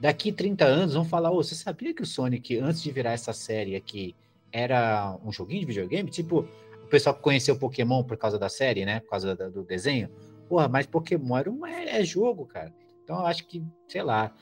Daqui 0.00 0.32
30 0.32 0.64
anos 0.64 0.94
vão 0.94 1.04
falar: 1.04 1.30
Ô, 1.30 1.42
você 1.42 1.54
sabia 1.54 1.94
que 1.94 2.02
o 2.02 2.06
Sonic, 2.06 2.58
antes 2.58 2.82
de 2.82 2.90
virar 2.90 3.12
essa 3.12 3.32
série 3.32 3.76
aqui, 3.76 4.14
era 4.52 5.18
um 5.24 5.32
joguinho 5.32 5.60
de 5.60 5.66
videogame? 5.66 6.10
Tipo, 6.10 6.40
o 6.82 6.86
pessoal 6.88 7.14
que 7.14 7.22
conheceu 7.22 7.58
Pokémon 7.58 8.04
por 8.04 8.16
causa 8.16 8.38
da 8.38 8.48
série, 8.48 8.84
né? 8.84 9.00
Por 9.00 9.10
causa 9.10 9.34
do 9.34 9.64
desenho. 9.64 10.08
Porra, 10.48 10.68
mas 10.68 10.86
Pokémon 10.86 11.36
era 11.38 11.50
um, 11.50 11.66
é, 11.66 12.00
é 12.00 12.04
jogo, 12.04 12.46
cara. 12.46 12.72
Então 13.02 13.16
eu 13.16 13.26
acho 13.26 13.46
que, 13.46 13.62
sei 13.88 14.02
lá, 14.02 14.34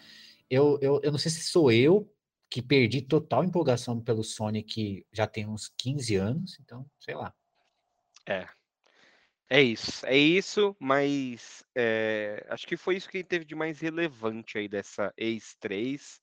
eu, 0.50 0.78
eu, 0.80 1.00
eu 1.02 1.10
não 1.12 1.18
sei 1.18 1.30
se 1.30 1.42
sou 1.42 1.70
eu 1.70 2.08
que 2.50 2.60
perdi 2.60 3.00
total 3.00 3.44
empolgação 3.44 3.98
pelo 4.00 4.22
Sonic 4.22 5.06
já 5.12 5.26
tem 5.26 5.48
uns 5.48 5.72
15 5.78 6.16
anos, 6.16 6.58
então, 6.60 6.84
sei 7.00 7.14
lá. 7.14 7.32
É. 8.28 8.46
É 9.48 9.60
isso, 9.60 10.06
é 10.06 10.16
isso, 10.16 10.74
mas 10.80 11.62
é, 11.74 12.46
acho 12.48 12.66
que 12.66 12.76
foi 12.76 12.96
isso 12.96 13.08
que 13.08 13.22
teve 13.22 13.44
de 13.44 13.54
mais 13.54 13.80
relevante 13.80 14.56
aí 14.56 14.66
dessa 14.66 15.12
Ace 15.16 15.56
3. 15.60 16.22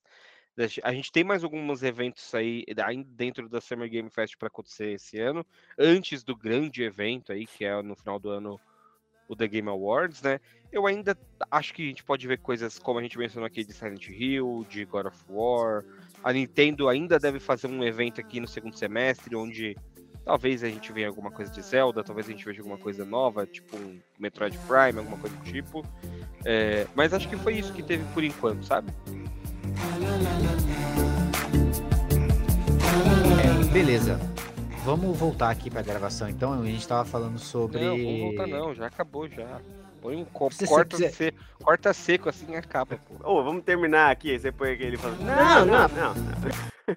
A 0.82 0.92
gente 0.92 1.12
tem 1.12 1.24
mais 1.24 1.44
alguns 1.44 1.82
eventos 1.82 2.34
aí 2.34 2.64
dentro 3.06 3.48
da 3.48 3.60
Summer 3.60 3.88
Game 3.88 4.10
Fest 4.10 4.36
para 4.36 4.48
acontecer 4.48 4.92
esse 4.92 5.18
ano, 5.18 5.46
antes 5.78 6.22
do 6.22 6.36
grande 6.36 6.82
evento 6.82 7.32
aí, 7.32 7.46
que 7.46 7.64
é 7.64 7.80
no 7.80 7.94
final 7.94 8.18
do 8.18 8.30
ano 8.30 8.60
o 9.30 9.36
The 9.36 9.46
Game 9.46 9.68
Awards, 9.68 10.20
né? 10.22 10.40
Eu 10.72 10.88
ainda 10.88 11.16
acho 11.52 11.72
que 11.72 11.84
a 11.84 11.86
gente 11.86 12.02
pode 12.02 12.26
ver 12.26 12.38
coisas 12.38 12.80
como 12.80 12.98
a 12.98 13.02
gente 13.02 13.16
mencionou 13.16 13.46
aqui 13.46 13.64
de 13.64 13.72
Silent 13.72 14.08
Hill, 14.08 14.66
de 14.68 14.84
God 14.84 15.06
of 15.06 15.16
War. 15.28 15.84
A 16.22 16.32
Nintendo 16.32 16.88
ainda 16.88 17.16
deve 17.16 17.38
fazer 17.38 17.68
um 17.68 17.84
evento 17.84 18.20
aqui 18.20 18.40
no 18.40 18.48
segundo 18.48 18.76
semestre, 18.76 19.36
onde 19.36 19.76
Talvez 20.30 20.62
a 20.62 20.68
gente 20.68 20.92
veja 20.92 21.08
alguma 21.08 21.28
coisa 21.28 21.50
de 21.50 21.60
Zelda, 21.60 22.04
talvez 22.04 22.28
a 22.28 22.30
gente 22.30 22.44
veja 22.44 22.60
alguma 22.60 22.78
coisa 22.78 23.04
nova, 23.04 23.44
tipo 23.44 23.76
um 23.76 23.98
Metroid 24.16 24.56
Prime, 24.58 25.00
alguma 25.00 25.16
coisa 25.16 25.34
do 25.34 25.42
tipo. 25.42 25.84
É, 26.44 26.86
mas 26.94 27.12
acho 27.12 27.28
que 27.28 27.36
foi 27.36 27.54
isso 27.54 27.72
que 27.72 27.82
teve 27.82 28.04
por 28.14 28.22
enquanto, 28.22 28.64
sabe? 28.64 28.92
É, 33.42 33.72
beleza. 33.72 34.20
Vamos 34.84 35.18
voltar 35.18 35.50
aqui 35.50 35.68
para 35.68 35.80
a 35.80 35.82
gravação 35.82 36.28
então. 36.28 36.52
A 36.52 36.64
gente 36.64 36.78
estava 36.78 37.04
falando 37.04 37.40
sobre. 37.40 37.84
Não, 37.84 37.96
vamos 37.96 38.20
voltar 38.20 38.46
não, 38.46 38.72
já 38.72 38.86
acabou 38.86 39.28
já. 39.28 39.60
Põe 40.00 40.14
um 40.14 40.24
copo, 40.24 40.54
corta, 40.64 40.96
quiser... 40.96 41.10
seco, 41.10 41.38
corta 41.60 41.92
seco 41.92 42.28
assim 42.28 42.52
e 42.52 42.56
acaba, 42.56 42.96
pô. 42.98 43.28
Ô, 43.28 43.42
vamos 43.42 43.64
terminar 43.64 44.12
aqui, 44.12 44.38
você 44.38 44.52
põe 44.52 44.70
aquele 44.70 44.96
falando. 44.96 45.22
Não, 45.22 45.66
não, 45.66 45.88
não. 45.88 46.14
não. 46.14 46.96